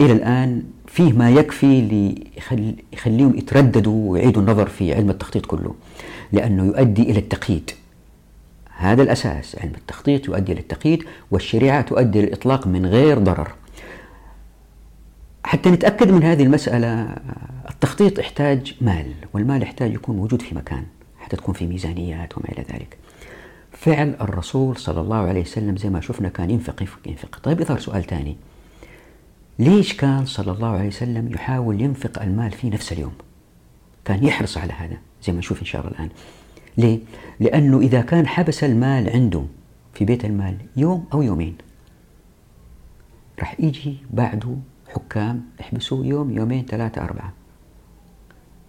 إلى 0.00 0.12
الآن 0.12 0.62
فيه 0.86 1.12
ما 1.12 1.30
يكفي 1.30 1.80
ليخليهم 2.92 3.38
يترددوا 3.38 4.10
ويعيدوا 4.10 4.42
النظر 4.42 4.66
في 4.68 4.94
علم 4.94 5.10
التخطيط 5.10 5.46
كله 5.46 5.74
لأنه 6.32 6.64
يؤدي 6.64 7.02
إلى 7.02 7.18
التقييد. 7.18 7.70
هذا 8.76 9.02
الأساس. 9.02 9.56
علم 9.58 9.72
التخطيط 9.76 10.28
يؤدي 10.28 10.52
إلى 10.52 10.60
التقييد 10.60 11.04
والشريعة 11.30 11.82
تؤدي 11.82 12.22
للإطلاق 12.22 12.66
من 12.66 12.86
غير 12.86 13.18
ضرر. 13.18 13.52
حتى 15.44 15.70
نتأكد 15.70 16.10
من 16.10 16.22
هذه 16.22 16.42
المسألة 16.42 17.16
التخطيط 17.70 18.18
يحتاج 18.18 18.74
مال 18.80 19.14
والمال 19.32 19.62
يحتاج 19.62 19.94
يكون 19.94 20.16
موجود 20.16 20.42
في 20.42 20.54
مكان 20.54 20.84
حتى 21.18 21.36
تكون 21.36 21.54
في 21.54 21.66
ميزانيات 21.66 22.38
وما 22.38 22.48
إلى 22.48 22.64
ذلك. 22.72 22.98
فعل 23.72 24.16
الرسول 24.20 24.76
صلى 24.76 25.00
الله 25.00 25.16
عليه 25.16 25.40
وسلم 25.40 25.76
زي 25.76 25.90
ما 25.90 26.00
شفنا 26.00 26.28
كان 26.28 26.50
ينفق 26.50 26.82
ينفق 26.82 27.08
ينفق. 27.08 27.38
طيب 27.42 27.60
يظهر 27.60 27.78
سؤال 27.78 28.02
ثاني. 28.02 28.36
ليش 29.58 29.96
كان 29.96 30.26
صلى 30.26 30.52
الله 30.52 30.68
عليه 30.68 30.88
وسلم 30.88 31.32
يحاول 31.32 31.80
ينفق 31.80 32.22
المال 32.22 32.50
في 32.50 32.70
نفس 32.70 32.92
اليوم؟ 32.92 33.12
كان 34.04 34.24
يحرص 34.24 34.58
على 34.58 34.72
هذا 34.72 34.96
زي 35.24 35.32
ما 35.32 35.38
نشوف 35.38 35.60
إن 35.60 35.66
شاء 35.66 35.80
الله 35.80 35.92
الآن. 35.92 36.08
ليه؟ 36.78 36.98
لأنه 37.40 37.80
إذا 37.80 38.00
كان 38.00 38.26
حبس 38.26 38.64
المال 38.64 39.10
عنده 39.10 39.44
في 39.94 40.04
بيت 40.04 40.24
المال 40.24 40.56
يوم 40.76 41.06
أو 41.12 41.22
يومين 41.22 41.56
راح 43.38 43.60
يجي 43.60 43.96
بعده 44.10 44.56
حكام 44.88 45.42
يحبسوه 45.60 46.06
يوم 46.06 46.30
يومين 46.30 46.64
ثلاثة 46.66 47.04
أربعة. 47.04 47.32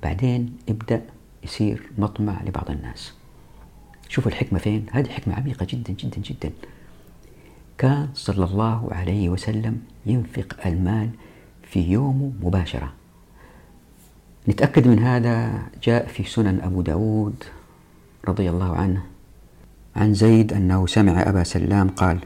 بعدين 0.03 0.57
يبدأ 0.67 1.01
يصير 1.43 1.89
مطمع 1.97 2.43
لبعض 2.43 2.71
الناس. 2.71 3.13
شوفوا 4.09 4.31
الحكمة 4.31 4.59
فين؟ 4.59 4.85
هذه 4.91 5.09
حكمة 5.09 5.35
عميقة 5.35 5.67
جدا 5.69 5.93
جدا 5.93 6.21
جدا. 6.21 6.51
كان 7.77 8.09
صلى 8.13 8.45
الله 8.45 8.89
عليه 8.91 9.29
وسلم 9.29 9.81
ينفق 10.05 10.57
المال 10.65 11.09
في 11.63 11.91
يومه 11.91 12.31
مباشرة. 12.41 12.93
نتأكد 14.47 14.87
من 14.87 14.99
هذا؟ 14.99 15.61
جاء 15.83 16.07
في 16.07 16.23
سنن 16.23 16.61
أبو 16.61 16.81
داود 16.81 17.43
رضي 18.27 18.49
الله 18.49 18.75
عنه. 18.75 19.01
عن 19.95 20.13
زيد 20.13 20.53
أنه 20.53 20.87
سمع 20.87 21.29
أبا 21.29 21.43
سلام 21.43 21.87
قال 21.87 22.19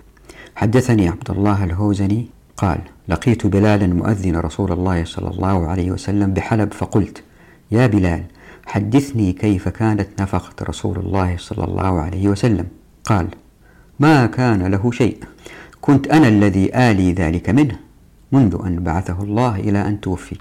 حدثني 0.56 1.08
عبد 1.08 1.32
الله 1.32 1.64
الهوزني 1.64 2.28
قال 2.58 2.80
لقيت 3.08 3.48
بلالا 3.48 3.88
مؤذن 3.88 4.36
رسول 4.36 4.72
الله 4.72 5.06
صلى 5.06 5.30
الله 5.30 5.68
عليه 5.68 5.92
وسلم 5.92 6.34
بحلب 6.34 6.74
فقلت 6.74 7.24
يا 7.72 7.88
بلال 7.88 8.24
حدثني 8.66 9.34
كيف 9.34 9.70
كانت 9.70 10.22
نفقة 10.22 10.66
رسول 10.70 10.98
الله 10.98 11.38
صلى 11.38 11.64
الله 11.64 12.02
عليه 12.02 12.28
وسلم؟ 12.28 12.66
قال 13.06 13.28
ما 14.00 14.26
كان 14.26 14.64
له 14.64 14.92
شيء 14.92 15.18
كنت 15.82 16.08
أنا 16.08 16.28
الذي 16.28 16.76
آلي 16.76 17.14
ذلك 17.14 17.50
منه 17.50 17.80
منذ 18.32 18.62
أن 18.66 18.84
بعثه 18.84 19.24
الله 19.24 19.56
إلى 19.56 19.88
أن 19.88 20.02
توفي. 20.02 20.38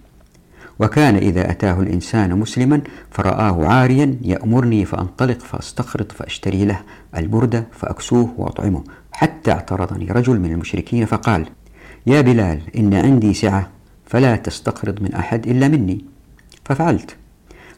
وكان 0.80 1.16
إذا 1.16 1.50
أتاه 1.50 1.80
الإنسان 1.80 2.38
مسلما 2.38 2.80
فرآه 3.10 3.66
عاريا 3.66 4.18
يأمرني 4.22 4.84
فأنطلق 4.84 5.38
فأستخرط 5.38 6.12
فأشتري 6.12 6.64
له 6.64 6.80
البردة 7.16 7.66
فأكسوه 7.72 8.34
وأطعمه. 8.36 8.84
حتى 9.12 9.52
اعترضني 9.52 10.06
رجل 10.06 10.40
من 10.40 10.52
المشركين 10.52 11.06
فقال 11.06 11.46
يا 12.06 12.20
بلال 12.20 12.60
إن 12.76 12.94
عندي 12.94 13.34
سعة 13.34 13.68
فلا 14.06 14.36
تستقرض 14.36 15.02
من 15.02 15.14
أحد 15.14 15.46
إلا 15.46 15.68
مني. 15.68 16.04
ففعلت. 16.64 17.16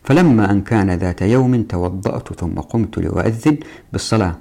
فلما 0.05 0.51
أن 0.51 0.61
كان 0.61 0.91
ذات 0.91 1.23
يوم 1.23 1.63
توضأت 1.63 2.33
ثم 2.33 2.55
قمت 2.55 2.99
لأؤذن 2.99 3.57
بالصلاة. 3.93 4.37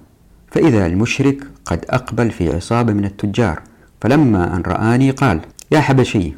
فإذا 0.51 0.85
المشرك 0.85 1.37
قد 1.65 1.85
أقبل 1.89 2.31
في 2.31 2.55
عصابة 2.55 2.93
من 2.93 3.05
التجار. 3.05 3.61
فلما 4.01 4.55
أن 4.55 4.61
رآني 4.61 5.11
قال 5.11 5.39
يا 5.71 5.79
حبشي. 5.79 6.33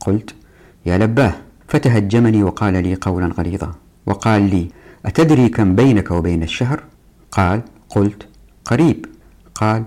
قلت 0.00 0.34
يا 0.86 0.98
لباه. 0.98 1.34
فتهجمني 1.72 2.42
وقال 2.42 2.82
لي 2.82 2.94
قولا 2.94 3.26
غليظا 3.26 3.72
وقال 4.06 4.50
لي 4.50 4.68
أتدري 5.06 5.48
كم 5.48 5.74
بينك 5.74 6.10
وبين 6.10 6.42
الشهر؟ 6.42 6.82
قال 7.30 7.62
قلت 7.88 8.28
قريب 8.64 9.06
قال 9.54 9.84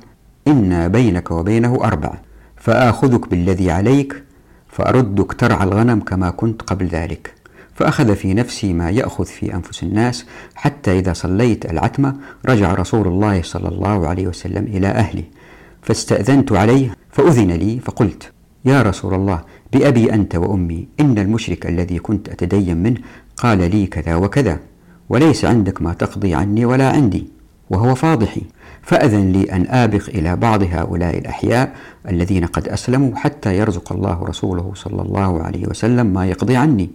إن 0.48 0.88
بينك 0.88 1.32
وبينه 1.32 1.76
أربع 1.84 2.14
فآخذك 2.58 3.30
بالذي 3.30 3.72
عليك 3.72 4.24
فأردك 4.70 5.34
ترعى 5.34 5.64
الغنم 5.64 6.00
كما 6.00 6.30
كنت 6.30 6.62
قبل 6.62 6.88
ذلك 6.88 7.34
فأخذ 7.74 8.16
في 8.16 8.34
نفسي 8.34 8.74
ما 8.74 8.90
يأخذ 8.90 9.26
في 9.26 9.54
أنفس 9.54 9.84
الناس 9.84 10.26
حتى 10.56 11.00
إذا 11.00 11.14
صليت 11.14 11.72
العتمة 11.72 12.16
رجع 12.46 12.74
رسول 12.74 13.08
الله 13.08 13.42
صلى 13.42 13.68
الله 13.68 14.08
عليه 14.08 14.28
وسلم 14.28 14.64
إلى 14.64 14.88
أهلي 14.88 15.26
فاستأذنت 15.82 16.52
عليه 16.52 16.96
فأذن 17.12 17.52
لي 17.52 17.80
فقلت 17.80 18.32
يا 18.66 18.82
رسول 18.82 19.14
الله 19.14 19.42
بأبي 19.76 20.14
أنت 20.14 20.36
وأمي 20.36 20.88
إن 21.00 21.18
المشرك 21.18 21.66
الذي 21.66 22.00
كنت 22.00 22.30
أتدين 22.30 22.78
منه 22.78 22.98
قال 23.38 23.58
لي 23.72 23.88
كذا 23.88 24.16
وكذا 24.16 24.60
وليس 25.10 25.46
عندك 25.46 25.82
ما 25.82 25.94
تقضي 25.94 26.34
عني 26.34 26.66
ولا 26.66 26.90
عندي 26.90 27.28
وهو 27.70 27.96
فاضحي. 27.96 28.42
فأذن 28.82 29.32
لي 29.32 29.44
أن 29.44 29.68
آبق 29.68 30.10
إلى 30.10 30.36
بعض 30.36 30.64
هؤلاء 30.64 31.18
الأحياء 31.18 31.76
الذين 32.10 32.46
قد 32.46 32.68
أسلموا 32.68 33.16
حتى 33.16 33.58
يرزق 33.58 33.94
الله 33.94 34.24
رسوله 34.24 34.72
صلى 34.76 35.02
الله 35.02 35.44
عليه 35.44 35.68
وسلم 35.68 36.06
ما 36.06 36.26
يقضي 36.26 36.56
عني. 36.56 36.90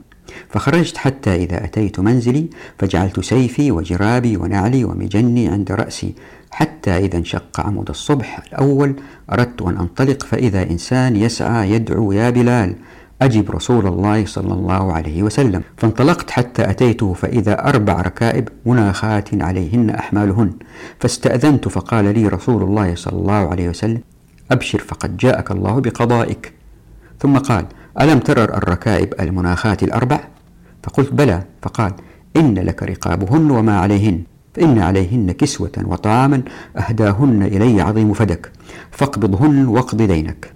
فخرجت 0.48 0.96
حتى 0.96 1.34
إذا 1.34 1.64
أتيت 1.64 2.00
منزلي 2.00 2.46
فجعلت 2.78 3.20
سيفي 3.20 3.70
وجرابي 3.70 4.36
ونعلي 4.36 4.84
ومجني 4.84 5.48
عند 5.48 5.72
رأسي 5.72 6.14
حتى 6.50 6.96
إذا 6.96 7.16
انشق 7.16 7.60
عمود 7.60 7.88
الصبح 7.88 8.38
الأول 8.46 8.94
أردت 9.32 9.62
أن 9.62 9.76
أنطلق 9.76 10.22
فإذا 10.22 10.62
إنسان 10.62 11.16
يسعى 11.16 11.70
يدعو 11.70 12.12
يا 12.12 12.30
بلال 12.30 12.74
أجب 13.22 13.50
رسول 13.50 13.86
الله 13.86 14.26
صلى 14.26 14.54
الله 14.54 14.92
عليه 14.92 15.22
وسلم. 15.22 15.62
فانطلقت 15.76 16.30
حتى 16.30 16.70
أتيته 16.70 17.12
فإذا 17.12 17.68
أربع 17.68 18.00
ركائب 18.00 18.48
مناخات 18.66 19.42
عليهن 19.42 19.90
أحمالهن. 19.90 20.52
فاستأذنت 21.00 21.68
فقال 21.68 22.04
لي 22.14 22.28
رسول 22.28 22.62
الله 22.62 22.94
صلى 22.94 23.18
الله 23.18 23.50
عليه 23.50 23.68
وسلم 23.68 24.00
أبشر 24.50 24.78
فقد 24.78 25.16
جاءك 25.16 25.50
الله 25.50 25.80
بقضائك. 25.80 26.52
ثم 27.18 27.38
قال 27.38 27.66
ألم 28.00 28.18
ترى 28.18 28.44
الركائب 28.44 29.14
المناخات 29.20 29.82
الأربع؟ 29.82 30.20
فقلت 30.82 31.12
بلى. 31.12 31.42
فقال 31.62 31.92
إن 32.36 32.54
لك 32.54 32.82
رقابهن 32.82 33.50
وما 33.50 33.78
عليهن. 33.78 34.22
فإن 34.54 34.78
عليهن 34.78 35.32
كسوة 35.32 35.72
وطعاما 35.84 36.42
أهداهن 36.76 37.42
إلي 37.42 37.80
عظيم 37.80 38.12
فدك 38.12 38.52
فاقبضهن 38.90 39.66
واقض 39.66 40.02
دينك. 40.02 40.52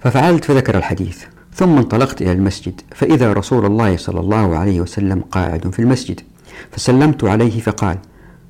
ففعلت 0.00 0.44
فذكر 0.44 0.78
الحديث 0.78 1.24
ثم 1.54 1.76
انطلقت 1.78 2.22
إلى 2.22 2.32
المسجد 2.32 2.80
فإذا 2.94 3.32
رسول 3.32 3.66
الله 3.66 3.96
صلى 3.96 4.20
الله 4.20 4.56
عليه 4.56 4.80
وسلم 4.80 5.20
قاعد 5.20 5.70
في 5.70 5.78
المسجد 5.78 6.20
فسلمت 6.70 7.24
عليه 7.24 7.60
فقال 7.60 7.98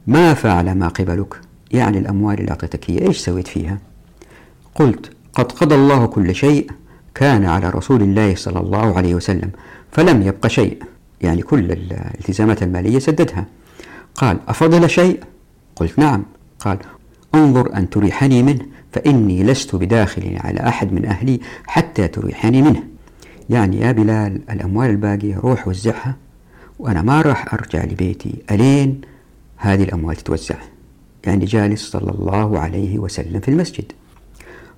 ما 0.06 0.34
فعل 0.34 0.74
ما 0.74 0.88
قبلك؟ 0.88 1.40
يعني 1.70 1.98
الأموال 1.98 2.40
اللي 2.40 2.50
أعطيتك 2.50 2.90
هي 2.90 3.06
إيش 3.06 3.18
سويت 3.18 3.48
فيها؟ 3.48 3.78
قلت 4.74 5.10
قد 5.34 5.52
قضى 5.52 5.74
الله 5.74 6.06
كل 6.06 6.34
شيء 6.34 6.70
كان 7.14 7.44
على 7.44 7.70
رسول 7.70 8.02
الله 8.02 8.34
صلى 8.34 8.60
الله 8.60 8.96
عليه 8.96 9.14
وسلم 9.14 9.50
فلم 9.92 10.22
يبق 10.22 10.46
شيء. 10.46 10.82
يعني 11.20 11.42
كل 11.42 11.72
الالتزامات 11.72 12.62
المالية 12.62 12.98
سددها. 12.98 13.44
قال 14.18 14.38
أفضل 14.48 14.90
شيء؟ 14.90 15.20
قلت 15.76 15.98
نعم. 15.98 16.22
قال 16.58 16.78
انظر 17.34 17.76
أن 17.76 17.90
تريحني 17.90 18.42
منه 18.42 18.66
فإني 18.92 19.42
لست 19.42 19.76
بداخل 19.76 20.38
على 20.40 20.60
أحد 20.60 20.92
من 20.92 21.04
أهلي 21.06 21.40
حتى 21.66 22.08
تريحني 22.08 22.62
منه. 22.62 22.82
يعني 23.50 23.80
يا 23.80 23.92
بلال 23.92 24.40
الأموال 24.50 24.90
الباقية 24.90 25.36
روح 25.36 25.68
وزعها 25.68 26.16
وأنا 26.78 27.02
ما 27.02 27.22
راح 27.22 27.54
أرجع 27.54 27.84
لبيتي 27.84 28.34
ألين 28.50 29.00
هذه 29.56 29.82
الأموال 29.82 30.16
تتوزع. 30.16 30.56
يعني 31.26 31.44
جالس 31.44 31.90
صلى 31.90 32.10
الله 32.10 32.58
عليه 32.58 32.98
وسلم 32.98 33.40
في 33.40 33.48
المسجد. 33.48 33.92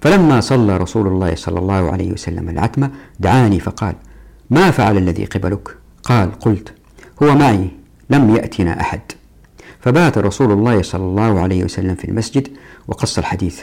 فلما 0.00 0.40
صلى 0.40 0.76
رسول 0.76 1.06
الله 1.06 1.34
صلى 1.34 1.58
الله 1.58 1.92
عليه 1.92 2.12
وسلم 2.12 2.48
العتمة 2.48 2.90
دعاني 3.20 3.60
فقال 3.60 3.94
ما 4.50 4.70
فعل 4.70 4.96
الذي 4.96 5.24
قبلك؟ 5.24 5.76
قال 6.02 6.38
قلت 6.38 6.72
هو 7.22 7.34
معي 7.34 7.68
لم 8.10 8.36
يأتنا 8.36 8.80
أحد. 8.80 9.00
فبات 9.80 10.18
رسول 10.18 10.52
الله 10.52 10.82
صلى 10.82 11.04
الله 11.04 11.40
عليه 11.40 11.64
وسلم 11.64 11.94
في 11.94 12.04
المسجد 12.04 12.48
وقص 12.88 13.18
الحديث. 13.18 13.62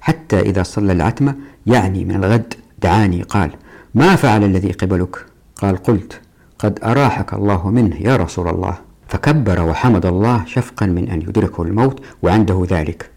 حتى 0.00 0.40
إذا 0.40 0.62
صلى 0.62 0.92
العتمة 0.92 1.34
يعني 1.66 2.04
من 2.04 2.14
الغد 2.14 2.54
دعاني 2.82 3.22
قال 3.22 3.50
ما 3.94 4.16
فعل 4.16 4.44
الذي 4.44 4.72
قبلك؟ 4.72 5.26
قال 5.56 5.76
قلت 5.76 6.20
قد 6.58 6.78
أراحك 6.84 7.34
الله 7.34 7.70
منه 7.70 7.96
يا 7.96 8.16
رسول 8.16 8.48
الله. 8.48 8.74
فكبر 9.08 9.62
وحمد 9.62 10.06
الله 10.06 10.44
شفقا 10.46 10.86
من 10.86 11.08
أن 11.08 11.20
يدركه 11.22 11.62
الموت 11.62 12.00
وعنده 12.22 12.66
ذلك. 12.70 13.10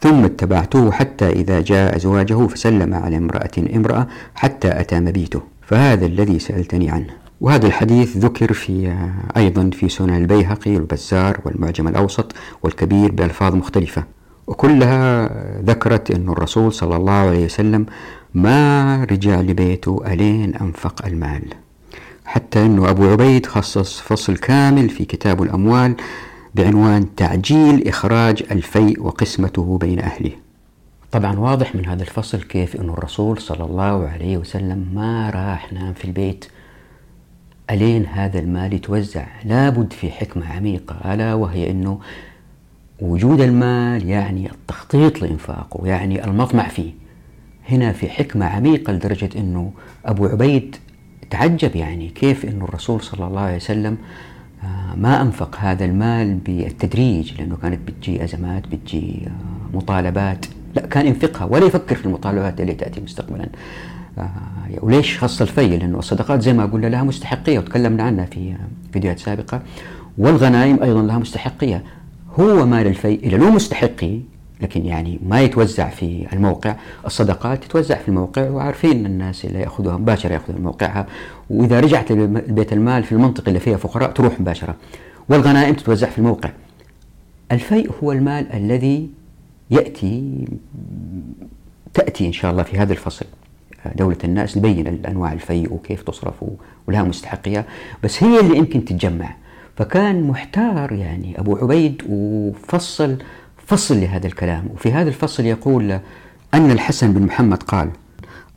ثم 0.00 0.24
اتبعته 0.24 0.90
حتى 0.90 1.28
إذا 1.28 1.60
جاء 1.60 1.96
أزواجه 1.96 2.46
فسلم 2.46 2.94
على 2.94 3.16
امرأة 3.16 3.50
امرأة 3.74 4.06
حتى 4.34 4.80
أتى 4.80 5.00
مبيته. 5.00 5.42
فهذا 5.62 6.06
الذي 6.06 6.38
سألتني 6.38 6.90
عنه. 6.90 7.29
وهذا 7.40 7.66
الحديث 7.66 8.16
ذكر 8.16 8.52
في 8.52 8.96
أيضا 9.36 9.70
في 9.72 9.88
سنن 9.88 10.16
البيهقي 10.16 10.74
والبزار 10.74 11.40
والمعجم 11.44 11.88
الأوسط 11.88 12.32
والكبير 12.62 13.12
بألفاظ 13.12 13.54
مختلفة 13.54 14.04
وكلها 14.46 15.28
ذكرت 15.62 16.10
أن 16.10 16.28
الرسول 16.28 16.72
صلى 16.72 16.96
الله 16.96 17.12
عليه 17.12 17.44
وسلم 17.44 17.86
ما 18.34 19.04
رجع 19.04 19.40
لبيته 19.40 20.02
ألين 20.06 20.54
أنفق 20.54 21.06
المال 21.06 21.42
حتى 22.24 22.66
أنه 22.66 22.90
أبو 22.90 23.08
عبيد 23.08 23.46
خصص 23.46 24.00
فصل 24.00 24.36
كامل 24.36 24.88
في 24.88 25.04
كتاب 25.04 25.42
الأموال 25.42 25.94
بعنوان 26.54 27.14
تعجيل 27.14 27.88
إخراج 27.88 28.42
الفيء 28.50 29.02
وقسمته 29.02 29.78
بين 29.78 30.00
أهله 30.00 30.32
طبعا 31.12 31.38
واضح 31.38 31.74
من 31.74 31.86
هذا 31.86 32.02
الفصل 32.02 32.42
كيف 32.42 32.76
أن 32.76 32.90
الرسول 32.90 33.38
صلى 33.40 33.64
الله 33.64 34.08
عليه 34.08 34.36
وسلم 34.36 34.86
ما 34.94 35.30
راح 35.30 35.72
نام 35.72 35.92
في 35.92 36.04
البيت 36.04 36.44
ألين 37.70 38.06
هذا 38.06 38.38
المال 38.38 38.72
يتوزع؟ 38.72 39.26
لابد 39.44 39.92
في 39.92 40.10
حكمة 40.10 40.46
عميقة 40.46 41.14
ألا 41.14 41.34
وهي 41.34 41.70
أنه 41.70 42.00
وجود 43.00 43.40
المال 43.40 44.08
يعني 44.08 44.50
التخطيط 44.50 45.22
لإنفاقه 45.22 45.86
يعني 45.86 46.24
المطمع 46.24 46.68
فيه. 46.68 46.92
هنا 47.68 47.92
في 47.92 48.08
حكمة 48.08 48.46
عميقة 48.46 48.92
لدرجة 48.92 49.28
أنه 49.36 49.72
أبو 50.04 50.26
عبيد 50.26 50.76
تعجب 51.30 51.76
يعني 51.76 52.08
كيف 52.08 52.44
أنه 52.44 52.64
الرسول 52.64 53.00
صلى 53.00 53.26
الله 53.26 53.40
عليه 53.40 53.56
وسلم 53.56 53.98
آه، 54.64 54.94
ما 54.96 55.22
أنفق 55.22 55.56
هذا 55.58 55.84
المال 55.84 56.34
بالتدريج 56.34 57.32
لأنه 57.38 57.56
كانت 57.56 57.88
بتجي 57.88 58.24
أزمات 58.24 58.68
بتجي 58.68 59.26
آه، 59.26 59.76
مطالبات. 59.76 60.46
لا 60.74 60.86
كان 60.86 61.06
ينفقها 61.06 61.44
ولا 61.44 61.66
يفكر 61.66 61.94
في 61.94 62.06
المطالبات 62.06 62.60
اللي 62.60 62.74
تأتي 62.74 63.00
مستقبلا. 63.00 63.48
وليش 64.80 65.18
خص 65.18 65.40
الفي 65.40 65.76
لأنه 65.76 65.98
الصدقات 65.98 66.42
زي 66.42 66.52
ما 66.52 66.66
قلنا 66.66 66.86
لها 66.86 67.02
مستحقية 67.02 67.58
وتكلمنا 67.58 68.02
عنها 68.02 68.24
في 68.24 68.54
فيديوهات 68.92 69.18
سابقة. 69.18 69.62
والغنائم 70.18 70.82
أيضا 70.82 71.02
لها 71.02 71.18
مستحقية. 71.18 71.84
هو 72.40 72.66
مال 72.66 72.86
الفي 72.86 73.14
إلى 73.14 73.36
له 73.36 73.50
مستحقي 73.50 74.20
لكن 74.60 74.86
يعني 74.86 75.18
ما 75.26 75.40
يتوزع 75.40 75.88
في 75.88 76.26
الموقع. 76.32 76.76
الصدقات 77.06 77.64
تتوزع 77.64 77.98
في 77.98 78.08
الموقع 78.08 78.50
وعارفين 78.50 79.06
الناس 79.06 79.44
اللي 79.44 79.60
يأخذوها 79.60 79.96
مباشرة 79.96 80.32
يأخذوا 80.32 80.58
من 80.58 80.64
موقعها 80.64 81.06
وإذا 81.50 81.80
رجعت 81.80 82.12
لبيت 82.12 82.72
المال 82.72 83.04
في 83.04 83.12
المنطقة 83.12 83.48
اللي 83.48 83.60
فيها 83.60 83.76
فقراء 83.76 84.10
تروح 84.10 84.40
مباشرة. 84.40 84.76
والغنائم 85.28 85.74
تتوزع 85.74 86.08
في 86.08 86.18
الموقع. 86.18 86.50
الفيء 87.52 87.90
هو 88.02 88.12
المال 88.12 88.52
الذي 88.52 89.10
يأتي 89.70 90.44
تأتي 91.94 92.26
إن 92.26 92.32
شاء 92.32 92.50
الله 92.50 92.62
في 92.62 92.78
هذا 92.78 92.92
الفصل. 92.92 93.26
دولة 93.96 94.16
الناس 94.24 94.54
تبين 94.54 95.06
أنواع 95.08 95.32
الفيء 95.32 95.72
وكيف 95.72 96.02
تصرف 96.02 96.34
ولها 96.86 97.02
مستحقية. 97.02 97.66
بس 98.04 98.22
هي 98.22 98.40
اللي 98.40 98.56
يمكن 98.56 98.84
تتجمع. 98.84 99.34
فكان 99.76 100.22
محتار 100.22 100.92
يعني 100.92 101.40
أبو 101.40 101.56
عبيد 101.56 102.02
وفصل 102.08 103.16
فصل 103.66 104.00
لهذا 104.00 104.26
الكلام. 104.26 104.68
وفي 104.74 104.92
هذا 104.92 105.08
الفصل 105.08 105.44
يقول 105.44 106.00
أن 106.54 106.70
الحسن 106.70 107.12
بن 107.12 107.22
محمد 107.22 107.62
قال 107.62 107.90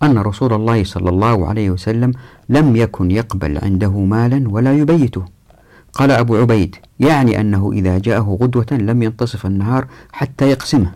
أن 0.04 0.18
رسول 0.18 0.54
الله 0.54 0.84
صلى 0.84 1.10
الله 1.10 1.48
عليه 1.48 1.70
وسلم 1.70 2.12
لم 2.50 2.76
يكن 2.76 3.12
يقبل 3.12 3.58
عنده 3.64 3.92
مالا 3.92 4.50
ولا 4.50 4.78
يبيته. 4.78 5.26
قال 5.94 6.12
أبو 6.12 6.36
عبيد 6.36 6.76
يعني 7.00 7.42
أنه 7.42 7.72
إذا 7.74 7.98
جاءه 7.98 8.38
غدوة 8.42 8.66
لم 8.72 9.04
ينتصف 9.04 9.46
النهار 9.46 9.88
حتى 10.12 10.50
يقسمه 10.50 10.92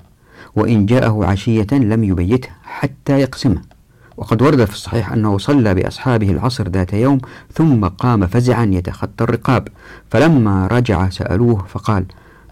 وإن 0.56 0.86
جاءه 0.86 1.26
عشية 1.26 1.68
لم 1.72 2.04
يبيته 2.04 2.50
حتى 2.64 3.20
يقسمه. 3.20 3.62
وقد 4.18 4.42
ورد 4.42 4.66
في 4.66 4.74
الصحيح 4.74 5.12
أنه 5.12 5.38
صلى 5.38 5.74
بأصحابه 5.74 6.32
العصر 6.32 6.70
ذات 6.70 6.94
يوم 6.94 7.20
ثم 7.54 7.86
قام 7.86 8.28
فزعا 8.28 8.66
يتخطى 8.66 9.24
الرقاب. 9.24 9.68
فلما 10.10 10.68
رجع 10.68 11.10
سألوه 11.10 11.66
فقال 11.68 12.06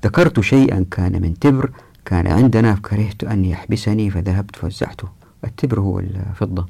ذكرت 0.04 0.39
شيئا 0.39 0.86
كان 0.91 1.21
من 1.21 1.39
تبر؟ 1.39 1.71
كان 2.06 2.28
عندنا 2.28 2.75
فكرهت 2.75 3.23
أن 3.23 3.45
يحبسني 3.45 4.10
فذهبت 4.10 4.56
فوزعته. 4.56 5.08
التبر 5.43 5.80
هو 5.80 5.99
الفضة. 5.99 6.65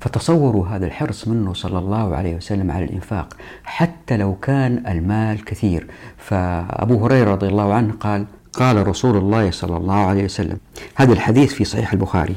فتصوروا 0.00 0.66
هذا 0.66 0.86
الحرص 0.86 1.28
منه 1.28 1.54
صلى 1.54 1.78
الله 1.78 2.16
عليه 2.16 2.36
وسلم 2.36 2.70
على 2.70 2.84
الإنفاق 2.84 3.36
حتى 3.64 4.16
لو 4.16 4.34
كان 4.34 4.86
المال 4.86 5.44
كثير. 5.44 5.86
فأبو 6.16 7.04
هريرة 7.04 7.30
رضي 7.30 7.48
الله 7.48 7.74
عنه 7.74 7.92
قال 8.00 8.26
قال 8.52 8.86
رسول 8.86 9.16
الله 9.16 9.50
صلى 9.50 9.76
الله 9.76 9.94
عليه 9.94 10.24
وسلم. 10.24 10.58
هذا 10.94 11.12
الحديث 11.12 11.52
في 11.52 11.64
صحيح 11.64 11.92
البخاري. 11.92 12.36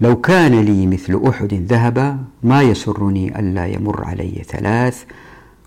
لو 0.00 0.20
كان 0.20 0.60
لي 0.60 0.86
مثل 0.86 1.20
أحد 1.28 1.54
ذهب 1.54 2.24
ما 2.42 2.62
يسرني 2.62 3.38
ألا 3.38 3.66
يمر 3.66 4.04
علي 4.04 4.42
ثلاث 4.48 5.04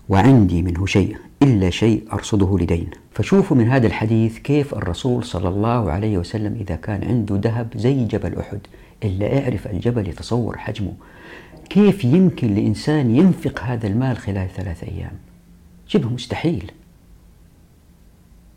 وعندي 0.08 0.62
منه 0.62 0.86
شيء 0.86 1.16
إلا 1.42 1.70
شيء 1.70 2.04
أرصده 2.12 2.58
لدين. 2.58 2.90
فشوفوا 3.12 3.56
من 3.56 3.68
هذا 3.68 3.86
الحديث 3.86 4.38
كيف 4.38 4.74
الرسول 4.74 5.24
صلى 5.24 5.48
الله 5.48 5.90
عليه 5.90 6.18
وسلم 6.18 6.54
إذا 6.54 6.76
كان 6.76 7.04
عنده 7.04 7.36
ذهب 7.42 7.68
زي 7.76 8.04
جبل 8.04 8.38
أحد 8.38 8.58
إلا 9.04 9.42
اعرف 9.42 9.66
الجبل 9.66 10.08
يتصور 10.08 10.58
حجمه. 10.58 10.92
كيف 11.70 12.04
يمكن 12.04 12.54
لإنسان 12.54 13.16
ينفق 13.16 13.60
هذا 13.62 13.86
المال 13.86 14.16
خلال 14.16 14.48
ثلاث 14.56 14.84
أيام؟ 14.84 15.12
شبه 15.86 16.08
مستحيل. 16.08 16.72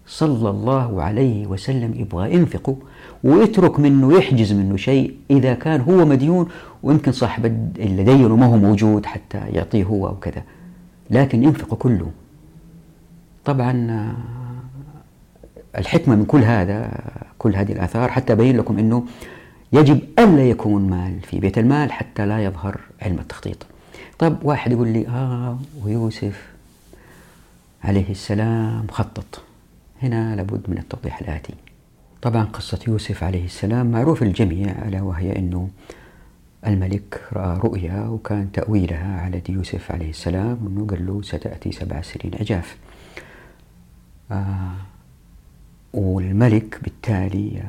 صلى 0.07 0.49
الله 0.49 1.03
عليه 1.03 1.47
وسلم 1.47 1.93
يبغى 1.95 2.33
ينفقه. 2.33 2.75
ويترك 3.23 3.79
منه 3.79 4.13
يحجز 4.17 4.53
منه 4.53 4.77
شيء 4.77 5.15
إذا 5.31 5.53
كان 5.53 5.81
هو 5.81 6.05
مديون 6.05 6.49
ويمكن 6.83 7.11
صاحب 7.11 7.45
اللي 7.79 8.03
دينه 8.03 8.35
ما 8.35 8.45
هو 8.45 8.57
موجود 8.57 9.05
حتى 9.05 9.37
يعطيه 9.37 9.83
هو 9.83 10.07
أو 10.07 10.15
كذا. 10.15 10.43
لكن 11.09 11.43
ينفق 11.43 11.73
كله. 11.75 12.11
طبعا 13.45 14.13
الحكمة 15.77 16.15
من 16.15 16.25
كل 16.25 16.43
هذا 16.43 16.91
كل 17.37 17.55
هذه 17.55 17.71
الآثار 17.71 18.11
حتى 18.11 18.33
أبين 18.33 18.57
لكم 18.57 18.79
أنه 18.79 19.05
يجب 19.73 19.99
ألا 20.19 20.49
يكون 20.49 20.89
مال 20.89 21.21
في 21.21 21.39
بيت 21.39 21.57
المال 21.57 21.91
حتى 21.91 22.25
لا 22.25 22.43
يظهر 22.43 22.79
علم 23.01 23.19
التخطيط. 23.19 23.65
طب 24.19 24.37
واحد 24.43 24.71
يقول 24.71 24.87
لي 24.87 25.07
آه 25.07 25.59
ويوسف 25.85 26.47
عليه 27.83 28.09
السلام 28.09 28.87
خطط. 28.91 29.41
هنا 30.03 30.35
لابد 30.35 30.61
من 30.67 30.77
التوضيح 30.77 31.19
الآتي. 31.21 31.53
طبعا 32.21 32.43
قصة 32.43 32.79
يوسف 32.87 33.23
عليه 33.23 33.45
السلام 33.45 33.91
معروف 33.91 34.23
الجميع 34.23 34.87
ألا 34.87 35.01
وهي 35.01 35.35
أنه 35.35 35.69
الملك 36.67 37.21
رأى 37.33 37.57
رؤيا 37.57 38.07
وكان 38.07 38.51
تأويلها 38.51 39.21
على 39.21 39.41
يوسف 39.49 39.91
عليه 39.91 40.09
السلام 40.09 40.57
أنه 40.67 40.87
قال 40.87 41.05
له 41.07 41.21
ستأتي 41.21 41.71
سبع 41.71 42.01
سنين 42.01 42.35
عجاف 42.39 42.77
آه 44.31 44.71
والملك 45.93 46.79
بالتالي 46.83 47.63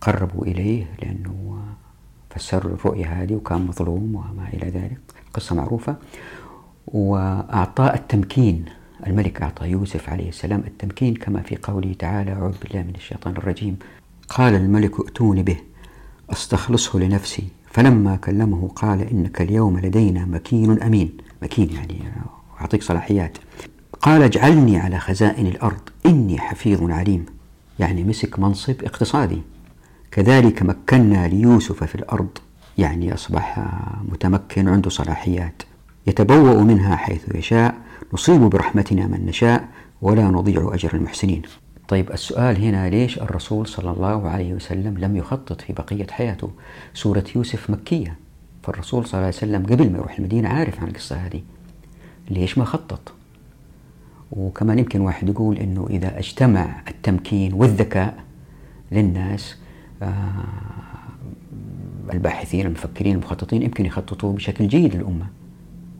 قربوا 0.00 0.44
إليه 0.46 0.86
لأنه 1.02 1.62
فسر 2.30 2.66
الرؤيا 2.66 3.06
هذه 3.06 3.34
وكان 3.34 3.66
مظلوم 3.66 4.14
وما 4.14 4.48
إلى 4.52 4.70
ذلك. 4.70 5.00
قصة 5.34 5.54
معروفة. 5.54 5.96
وأعطاه 6.86 7.94
التمكين 7.94 8.64
الملك 9.06 9.42
أعطى 9.42 9.66
يوسف 9.66 10.10
عليه 10.10 10.28
السلام 10.28 10.62
التمكين 10.66 11.14
كما 11.14 11.42
في 11.42 11.56
قوله 11.62 11.94
تعالى 11.98 12.32
أعوذ 12.32 12.54
بالله 12.62 12.82
من 12.82 12.94
الشيطان 12.94 13.36
الرجيم. 13.36 13.76
قال 14.28 14.54
الملك 14.54 15.00
ائتوني 15.00 15.42
به 15.42 15.56
أستخلصه 16.30 16.98
لنفسي. 16.98 17.44
فلما 17.70 18.16
كلمه 18.16 18.68
قال 18.68 19.00
إنك 19.00 19.40
اليوم 19.40 19.78
لدينا 19.78 20.24
مكين 20.24 20.82
أمين. 20.82 21.12
مكين 21.42 21.70
يعني 21.70 21.98
أعطيك 22.60 22.82
صلاحيات. 22.82 23.38
قال 24.02 24.22
اجعلني 24.22 24.78
على 24.78 24.98
خزائن 24.98 25.46
الأرض 25.46 25.80
إني 26.06 26.38
حفيظ 26.38 26.90
عليم. 26.90 27.26
يعني 27.78 28.04
مسك 28.04 28.38
منصب 28.38 28.84
اقتصادي. 28.84 29.42
كذلك 30.10 30.62
مكنا 30.62 31.28
ليوسف 31.28 31.84
في 31.84 31.94
الأرض. 31.94 32.38
يعني 32.78 33.14
أصبح 33.14 33.68
متمكن 34.08 34.68
عنده 34.68 34.90
صلاحيات. 34.90 35.62
يتبوأ 36.06 36.62
منها 36.62 36.96
حيث 36.96 37.34
يشاء. 37.34 37.74
نصيب 38.12 38.40
برحمتنا 38.40 39.06
من 39.06 39.26
نشاء 39.26 39.68
ولا 40.02 40.28
نضيع 40.28 40.70
أجر 40.74 40.94
المحسنين. 40.94 41.42
طيب 41.88 42.12
السؤال 42.12 42.62
هنا 42.64 42.90
ليش 42.90 43.18
الرسول 43.18 43.66
صلى 43.66 43.90
الله 43.90 44.28
عليه 44.28 44.54
وسلم 44.54 44.98
لم 44.98 45.16
يخطط 45.16 45.60
في 45.60 45.72
بقية 45.72 46.06
حياته؟ 46.10 46.50
سورة 46.94 47.24
يوسف 47.36 47.70
مكية. 47.70 48.16
فالرسول 48.62 49.06
صلى 49.06 49.14
الله 49.14 49.26
عليه 49.26 49.36
وسلم 49.36 49.66
قبل 49.66 49.90
ما 49.92 49.98
يروح 49.98 50.18
المدينة 50.18 50.48
عارف 50.48 50.80
عن 50.80 50.88
القصة 50.88 51.16
هذه. 51.16 51.42
ليش 52.30 52.58
ما 52.58 52.64
خطط؟ 52.64 53.12
وكمان 54.32 54.78
يمكن 54.78 55.00
واحد 55.00 55.28
يقول 55.28 55.56
إنه 55.58 55.86
إذا 55.90 56.18
اجتمع 56.18 56.82
التمكين 56.88 57.54
والذكاء 57.54 58.24
للناس 58.92 59.56
آه 60.02 60.44
الباحثين 62.12 62.66
المفكرين 62.66 63.14
المخططين 63.14 63.62
يمكن 63.62 63.86
يخططوا 63.86 64.32
بشكل 64.32 64.68
جيد 64.68 64.96
للأمة. 64.96 65.26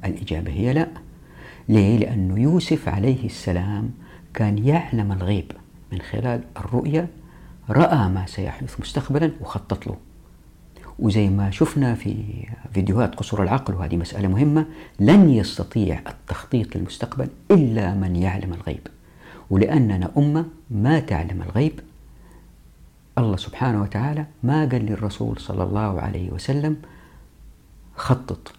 الإجابة 0.04 0.52
هي 0.52 0.72
لا. 0.72 0.88
ليه؟ 1.70 1.98
لأنه 1.98 2.40
يوسف 2.40 2.88
عليه 2.88 3.26
السلام 3.26 3.90
كان 4.34 4.58
يعلم 4.58 5.12
الغيب 5.12 5.52
من 5.92 6.00
خلال 6.00 6.40
الرؤيا 6.56 7.08
رأى 7.70 8.08
ما 8.08 8.26
سيحدث 8.26 8.80
مستقبلا 8.80 9.30
وخطط 9.40 9.86
له. 9.86 9.96
وزي 10.98 11.28
ما 11.28 11.50
شفنا 11.50 11.94
في 11.94 12.14
فيديوهات 12.74 13.14
قصور 13.14 13.42
العقل 13.42 13.74
وهذه 13.74 13.96
مسألة 13.96 14.28
مهمة 14.28 14.66
لن 15.00 15.30
يستطيع 15.30 16.02
التخطيط 16.08 16.76
للمستقبل 16.76 17.28
إلا 17.50 17.94
من 17.94 18.16
يعلم 18.16 18.52
الغيب. 18.52 18.86
ولأننا 19.50 20.10
أمة 20.16 20.46
ما 20.70 21.00
تعلم 21.00 21.42
الغيب 21.42 21.80
الله 23.18 23.36
سبحانه 23.36 23.82
وتعالى 23.82 24.26
ما 24.42 24.60
قال 24.60 24.86
للرسول 24.86 25.40
صلى 25.40 25.62
الله 25.62 26.00
عليه 26.00 26.30
وسلم 26.30 26.76
خطط. 27.96 28.52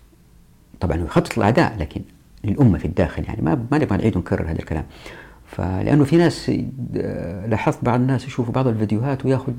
طبعا 0.79 0.97
يخطط 0.97 1.37
الأعداء 1.37 1.77
لكن 1.77 2.01
للأمة 2.43 2.77
في 2.77 2.85
الداخل 2.85 3.23
يعني. 3.23 3.41
ما 3.41 3.65
ما 3.71 3.77
نبغى 3.77 3.97
نعيد 3.97 4.17
ونكرر 4.17 4.45
هذا 4.45 4.59
الكلام. 4.59 4.85
فلانه 5.51 6.03
في 6.03 6.17
ناس 6.17 6.51
لاحظت 7.47 7.85
بعض 7.85 7.99
الناس 7.99 8.25
يشوفوا 8.25 8.53
بعض 8.53 8.67
الفيديوهات 8.67 9.25
وياخذ 9.25 9.53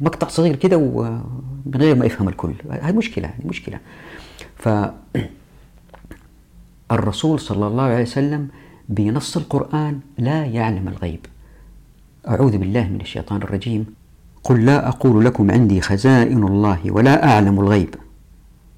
مقطع 0.00 0.28
صغير 0.28 0.56
كده 0.56 0.76
ومن 0.76 1.74
غير 1.74 1.94
ما 1.94 2.06
يفهم 2.06 2.28
الكل. 2.28 2.54
هذه 2.70 2.96
مشكلة 2.96 3.28
هذه 3.28 3.46
مشكلة. 3.46 3.78
ف 4.56 4.68
الرسول 6.92 7.40
صلى 7.40 7.66
الله 7.66 7.82
عليه 7.82 8.02
وسلم 8.02 8.48
بنص 8.88 9.36
القرآن 9.36 10.00
لا 10.18 10.44
يعلم 10.44 10.88
الغيب. 10.88 11.26
أعوذ 12.28 12.58
بالله 12.58 12.88
من 12.88 13.00
الشيطان 13.00 13.42
الرجيم. 13.42 13.86
قل 14.44 14.64
لا 14.64 14.88
أقول 14.88 15.24
لكم 15.24 15.50
عندي 15.50 15.80
خزائن 15.80 16.44
الله 16.44 16.90
ولا 16.90 17.28
أعلم 17.28 17.60
الغيب. 17.60 17.94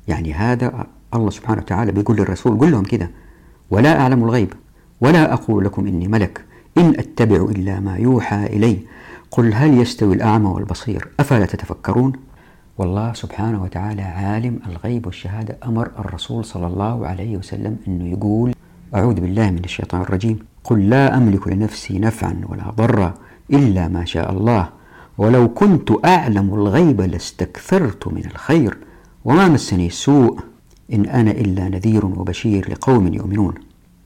يعني 0.09 0.35
هذا 0.35 0.87
الله 1.15 1.31
سبحانه 1.31 1.63
وتعالى 1.63 1.93
بيقول 1.93 2.17
للرسول 2.17 2.59
قل 2.59 2.71
لهم 2.71 2.85
كده. 2.85 3.11
ولا 3.75 4.01
أعلم 4.01 4.25
الغيب 4.25 4.53
ولا 5.01 5.33
أقول 5.33 5.65
لكم 5.65 5.87
إني 5.87 6.09
ملك 6.09 6.45
إن 6.79 6.89
أتبع 6.99 7.37
إلا 7.37 7.81
ما 7.81 7.97
يوحى 7.97 8.47
إلي. 8.47 8.79
قل 9.31 9.55
هل 9.55 9.79
يستوي 9.79 10.15
الأعمى 10.15 10.47
والبصير؟ 10.47 11.09
أفلا 11.21 11.47
تتفكرون؟ 11.47 12.13
والله 12.79 13.13
سبحانه 13.13 13.63
وتعالى 13.63 14.03
عالم 14.03 14.59
الغيب 14.67 15.07
والشهادة. 15.07 15.59
أمر 15.65 15.91
الرسول 15.99 16.45
صلى 16.45 16.67
الله 16.67 17.07
عليه 17.07 17.37
وسلم 17.37 17.77
أنه 17.89 18.05
يقول 18.13 18.55
أعوذ 18.95 19.21
بالله 19.21 19.51
من 19.51 19.65
الشيطان 19.65 20.01
الرجيم. 20.01 20.39
قل 20.65 20.91
لا 20.91 21.17
أملك 21.17 21.49
لنفسي 21.49 21.99
نفعا 21.99 22.41
ولا 22.49 22.71
ضرا 22.71 23.15
إلا 23.53 23.89
ما 23.89 24.05
شاء 24.05 24.33
الله. 24.33 24.69
ولو 25.19 25.49
كنت 25.49 25.91
أعلم 26.05 26.55
الغيب 26.55 27.01
لاستكثرت 27.01 28.09
من 28.09 28.25
الخير. 28.27 28.77
وما 29.25 29.49
مسني 29.49 29.87
السوء 29.87 30.39
إن 30.93 31.07
أنا 31.07 31.31
إلا 31.31 31.69
نذير 31.69 32.07
وبشير 32.07 32.71
لقوم 32.71 33.15
يؤمنون. 33.15 33.55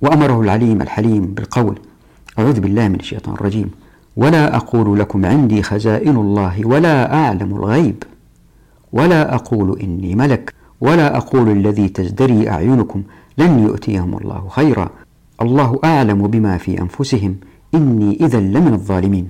وأمره 0.03 0.41
العليم 0.41 0.83
الحليم 0.83 1.27
بالقول 1.27 1.79
أعوذ 2.39 2.61
بالله 2.61 2.89
من 2.89 3.01
الشيطان 3.01 3.35
الرجيم. 3.35 3.71
ولا 4.17 4.57
أقول 4.57 4.99
لكم 4.99 5.27
عندي 5.27 5.63
خزائن 5.63 6.17
الله 6.17 6.67
ولا 6.67 7.15
أعلم 7.15 7.57
الغيب. 7.57 8.03
ولا 8.93 9.35
أقول 9.35 9.81
إني 9.81 10.15
ملك. 10.15 10.55
ولا 10.81 11.17
أقول 11.17 11.51
الذي 11.51 11.89
تزدري 11.89 12.51
أعينكم. 12.51 13.03
لن 13.39 13.59
يؤتيهم 13.59 14.19
الله 14.19 14.49
خيرا. 14.49 14.91
الله 15.43 15.79
أعلم 15.85 16.27
بما 16.27 16.59
في 16.59 16.81
أنفسهم. 16.81 17.37
إني 17.75 18.19
إذا 18.21 18.41
لمن 18.41 18.73
الظالمين. 18.73 19.29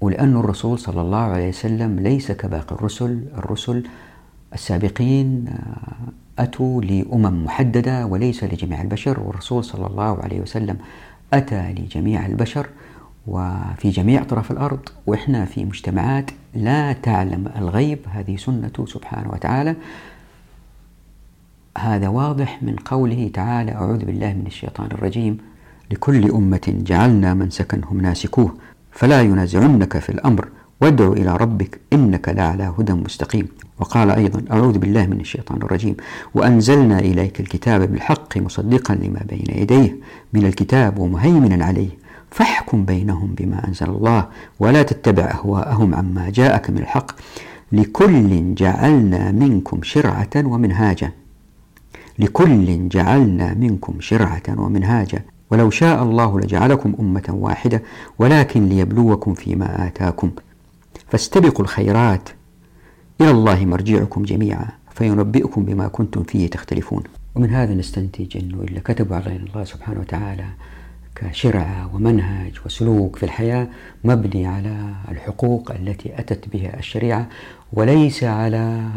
ولأن 0.00 0.36
الرسول 0.36 0.78
صلى 0.78 1.00
الله 1.00 1.18
عليه 1.18 1.48
وسلم 1.48 2.00
ليس 2.00 2.32
كباقي 2.32 2.76
الرسل. 2.76 3.24
الرسل 3.38 3.82
السابقين 4.54 5.44
آه، 5.48 6.42
أتوا 6.42 6.82
لأمم 6.82 7.44
محددة 7.44 8.06
وليس 8.06 8.44
لجميع 8.44 8.82
البشر. 8.82 9.20
والرسول 9.20 9.64
صلى 9.64 9.86
الله 9.86 10.22
عليه 10.22 10.40
وسلم 10.40 10.76
أتى 11.32 11.72
لجميع 11.72 12.26
البشر 12.26 12.66
وفي 13.26 13.90
جميع 13.90 14.22
أطراف 14.22 14.50
الأرض 14.50 14.88
وإحنا 15.06 15.44
في 15.44 15.64
مجتمعات 15.64 16.30
لا 16.54 16.92
تعلم 16.92 17.48
الغيب. 17.56 17.98
هذه 18.12 18.36
سنته 18.36 18.86
سبحانه 18.86 19.30
وتعالى. 19.30 19.76
هذا 21.78 22.08
واضح 22.08 22.62
من 22.62 22.76
قوله 22.76 23.30
تعالى 23.34 23.72
أعوذ 23.72 24.04
بالله 24.04 24.32
من 24.32 24.46
الشيطان 24.46 24.86
الرجيم. 24.86 25.38
لكل 25.90 26.30
أمة 26.30 26.74
جعلنا 26.86 27.34
منسكا 27.34 27.80
هم 27.84 28.00
ناسكوه 28.00 28.54
فلا 28.92 29.22
ينازعنك 29.22 29.98
في 29.98 30.10
الأمر. 30.10 30.48
وادع 30.84 31.12
إلى 31.12 31.36
ربك 31.36 31.80
إنك 31.92 32.28
لعلى 32.28 32.74
هدى 32.78 32.92
مستقيم. 32.92 33.48
وقال 33.80 34.10
أيضا 34.10 34.44
أعوذ 34.50 34.78
بالله 34.78 35.06
من 35.06 35.20
الشيطان 35.20 35.62
الرجيم. 35.62 35.96
وأنزلنا 36.34 36.98
إليك 36.98 37.40
الكتاب 37.40 37.92
بالحق 37.92 38.38
مصدقا 38.38 38.94
لما 38.94 39.20
بين 39.28 39.46
يديه 39.48 39.96
من 40.32 40.46
الكتاب 40.46 40.98
ومهيمنا 40.98 41.64
عليه. 41.64 41.88
فاحكم 42.30 42.84
بينهم 42.84 43.34
بما 43.38 43.68
أنزل 43.68 43.86
الله 43.86 44.28
ولا 44.60 44.82
تتبع 44.82 45.24
أهواءهم 45.24 45.94
عما 45.94 46.30
جاءك 46.30 46.70
من 46.70 46.78
الحق. 46.78 47.12
لكل 47.72 48.54
جعلنا 48.54 49.32
منكم 49.32 49.82
شرعة 49.82 50.30
ومنهاجا. 50.36 51.10
لكل 52.18 52.88
جعلنا 52.88 53.54
منكم 53.54 53.94
شرعة 54.00 54.42
ومنهاجا. 54.48 55.22
ولو 55.50 55.70
شاء 55.70 56.02
الله 56.02 56.40
لجعلكم 56.40 56.94
أمة 57.00 57.28
واحدة 57.28 57.82
ولكن 58.18 58.68
ليبلوكم 58.68 59.34
فيما 59.34 59.86
آتاكم. 59.86 60.30
فاستبقوا 61.14 61.64
الخيرات. 61.64 62.28
إلى 63.20 63.30
الله 63.30 63.64
مرجعكم 63.64 64.22
جميعا 64.22 64.68
فينبئكم 64.90 65.64
بما 65.64 65.88
كنتم 65.88 66.22
فيه 66.22 66.50
تختلفون. 66.50 67.02
ومن 67.34 67.50
هذا 67.50 67.74
نستنتج 67.74 68.36
أنه 68.36 68.62
إلا 68.62 68.80
كتب 68.80 69.12
علينا 69.12 69.44
الله 69.44 69.64
سبحانه 69.64 70.00
وتعالى 70.00 70.44
كشرعة 71.14 71.94
ومنهج 71.94 72.52
وسلوك 72.66 73.16
في 73.16 73.22
الحياة 73.22 73.68
مبني 74.04 74.46
على 74.46 74.94
الحقوق 75.10 75.70
التي 75.70 76.18
أتت 76.18 76.48
بها 76.48 76.78
الشريعة 76.78 77.28
وليس 77.72 78.24
على 78.24 78.88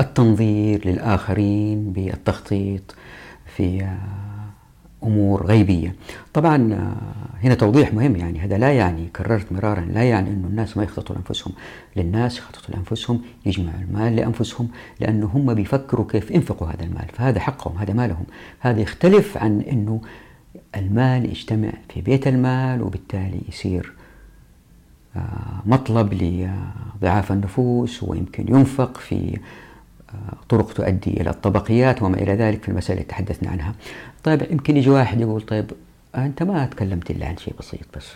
التنظير 0.00 0.88
للآخرين 0.88 1.92
بالتخطيط 1.92 2.94
في 3.56 3.96
أمور 5.04 5.46
غيبية. 5.46 5.94
طبعا 6.32 6.72
آه، 6.72 7.46
هنا 7.46 7.54
توضيح 7.54 7.94
مهم 7.94 8.16
يعني 8.16 8.38
هذا 8.38 8.58
لا 8.58 8.72
يعني 8.72 9.08
كررت 9.16 9.52
مرارا 9.52 9.80
لا 9.80 10.02
يعني 10.02 10.30
أن 10.30 10.44
الناس 10.44 10.76
ما 10.76 10.82
يخططوا 10.82 11.16
لأنفسهم. 11.16 11.52
للناس 11.96 12.38
يخططوا 12.38 12.74
لأنفسهم 12.74 13.20
يجمعوا 13.46 13.80
المال 13.88 14.16
لأنفسهم 14.16 14.68
لأنه 15.00 15.26
هم 15.26 15.54
بيفكروا 15.54 16.06
كيف 16.10 16.30
ينفقوا 16.30 16.68
هذا 16.68 16.84
المال. 16.84 17.06
فهذا 17.12 17.40
حقهم 17.40 17.78
هذا 17.78 17.92
مالهم. 17.92 18.24
هذا 18.60 18.80
يختلف 18.80 19.36
عن 19.36 19.60
أنه 19.60 20.00
المال 20.76 21.24
يجتمع 21.24 21.72
في 21.88 22.00
بيت 22.00 22.26
المال 22.26 22.82
وبالتالي 22.82 23.40
يصير 23.48 23.92
آه، 25.16 25.20
مطلب 25.66 26.14
لضعاف 26.14 27.32
النفوس 27.32 28.02
ويمكن 28.02 28.46
ينفق 28.48 28.96
في 28.96 29.38
طرق 30.48 30.72
تؤدي 30.72 31.20
إلى 31.20 31.30
الطبقيات 31.30 32.02
وما 32.02 32.16
إلى 32.16 32.32
ذلك 32.32 32.62
في 32.62 32.68
المسألة 32.68 32.98
اللي 32.98 33.08
تحدثنا 33.08 33.50
عنها. 33.50 33.74
طيب 34.24 34.42
يمكن 34.50 34.76
يجي 34.76 34.90
واحد 34.90 35.20
يقول 35.20 35.40
طيب 35.40 35.70
أنت 36.16 36.42
ما 36.42 36.66
تكلمت 36.66 37.10
إلا 37.10 37.26
عن 37.26 37.36
شيء 37.36 37.54
بسيط 37.58 37.96
بس 37.96 38.12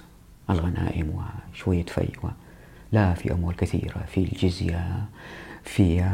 الغنائم 0.50 1.24
وشوية 1.54 1.84
في 1.84 2.08
لا 2.92 3.14
في 3.14 3.32
أمور 3.32 3.54
كثيرة 3.54 4.04
في 4.06 4.20
الجزية 4.20 5.04
في 5.64 6.10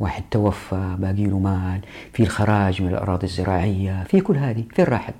واحد 0.00 0.22
توفى 0.30 0.96
باقي 0.98 1.26
له 1.26 1.38
مال 1.38 1.80
في 2.12 2.22
الخراج 2.22 2.82
من 2.82 2.88
الأراضي 2.88 3.26
الزراعية 3.26 4.04
في 4.04 4.20
كل 4.20 4.36
هذه 4.36 4.64
فين 4.74 4.84
راحت؟ 4.84 5.14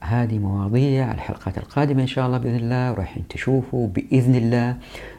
هذه 0.00 0.38
مواضيع 0.38 1.12
الحلقات 1.12 1.58
القادمة 1.58 2.02
إن 2.02 2.06
شاء 2.06 2.26
الله 2.26 2.38
بإذن 2.38 2.56
الله 2.56 2.92
راح 2.92 3.18
تشوفوا 3.28 3.88
بإذن 3.88 4.34
الله 4.34 4.76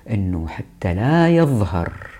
أنه 0.09 0.47
حتى 0.47 0.93
لا 0.93 1.29
يظهر. 1.29 2.16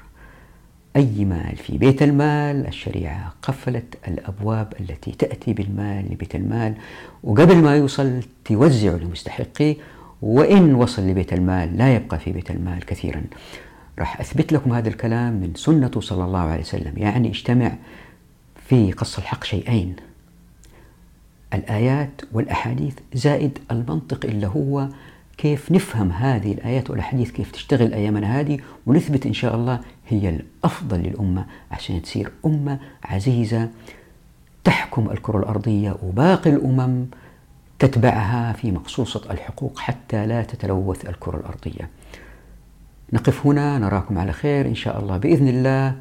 أي 0.98 1.26
مال 1.26 1.56
في 1.56 1.78
بيت 1.78 2.02
المال 2.04 2.68
الشريعة 2.68 3.34
قفلت 3.42 3.98
الأبواب 4.08 4.74
التي 4.80 5.12
تأتي 5.12 5.54
بالمال 5.54 6.12
لبيت 6.12 6.36
المال 6.36 6.74
وقبل 7.24 7.56
ما 7.56 7.76
يوصل 7.76 8.22
توزع 8.46 8.96
لمستحقيه 8.96 9.76
وإن 10.22 10.76
وصل 10.76 11.08
لبيت 11.08 11.34
المال 11.34 11.78
لا 11.78 11.96
يبقى 11.96 12.20
في 12.20 12.32
بيت 12.32 12.52
المال 12.52 12.86
كثيرا. 12.86 13.24
راح 14.00 14.20
أثبت 14.20 14.54
لكم 14.54 14.74
هذا 14.74 14.90
الكلام 14.90 15.34
من 15.34 15.52
سنته 15.56 16.02
صلى 16.02 16.26
الله 16.26 16.40
عليه 16.40 16.62
وسلم. 16.62 16.94
يعني 16.98 17.28
اجتمع 17.28 17.74
في 18.68 18.92
قص 18.92 19.18
الحق 19.18 19.44
شيئين. 19.44 19.96
الآيات 21.54 22.22
والأحاديث 22.32 22.96
زائد 23.14 23.60
المنطق 23.72 24.26
اللي 24.26 24.48
هو 24.48 24.90
كيف 25.38 25.72
نفهم 25.72 26.12
هذه 26.12 26.52
الآيات 26.52 26.90
والأحاديث 26.90 27.32
كيف 27.32 27.52
تشتغل 27.52 27.94
أيامنا 27.94 28.40
هذه. 28.40 28.60
ونثبت 28.86 29.26
إن 29.26 29.34
شاء 29.34 29.56
الله 29.56 29.80
هي 30.08 30.30
الأفضل 30.30 31.00
للأمة 31.00 31.46
عشان 31.72 32.02
تصير 32.02 32.32
أمة 32.46 32.80
عزيزة 33.04 33.70
تحكم 34.64 35.10
الكرة 35.12 35.40
الأرضية 35.40 35.96
وباقي 36.04 36.50
الأمم 36.50 37.06
تتبعها 37.80 38.54
في 38.54 38.72
مقصوصة 38.72 39.32
الحقوق 39.32 39.80
حتى 39.80 40.26
لا 40.26 40.44
تتلوث 40.44 41.10
الكرة 41.10 41.38
الأرضية. 41.38 41.90
نقف 43.14 43.46
هنا 43.46 43.78
نراكم 43.78 44.18
على 44.18 44.32
خير 44.32 44.66
إن 44.66 44.76
شاء 44.76 45.00
الله 45.00 45.18
بإذن 45.18 45.48
الله. 45.48 45.96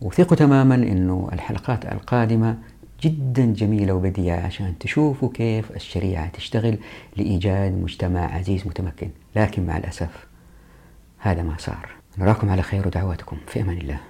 وثقوا 0.00 0.36
تماما 0.36 0.74
أنه 0.74 1.28
الحلقات 1.32 1.86
القادمة 1.86 2.58
جدا 3.02 3.44
جميلة 3.44 3.92
وبديعة 3.92 4.40
عشان 4.40 4.78
تشوفوا 4.78 5.30
كيف 5.34 5.70
الشريعة 5.70 6.28
تشتغل 6.28 6.78
لإيجاد 7.16 7.72
مجتمع 7.72 8.34
عزيز 8.34 8.66
متمكن 8.66 9.10
لكن 9.36 9.66
مع 9.66 9.76
الأسف 9.76 10.26
هذا 11.18 11.42
ما 11.42 11.54
صار. 11.58 11.88
نراكم 12.18 12.50
على 12.50 12.62
خير 12.62 12.86
ودعواتكم. 12.86 13.36
في 13.46 13.60
أمان 13.60 13.78
الله. 13.78 14.00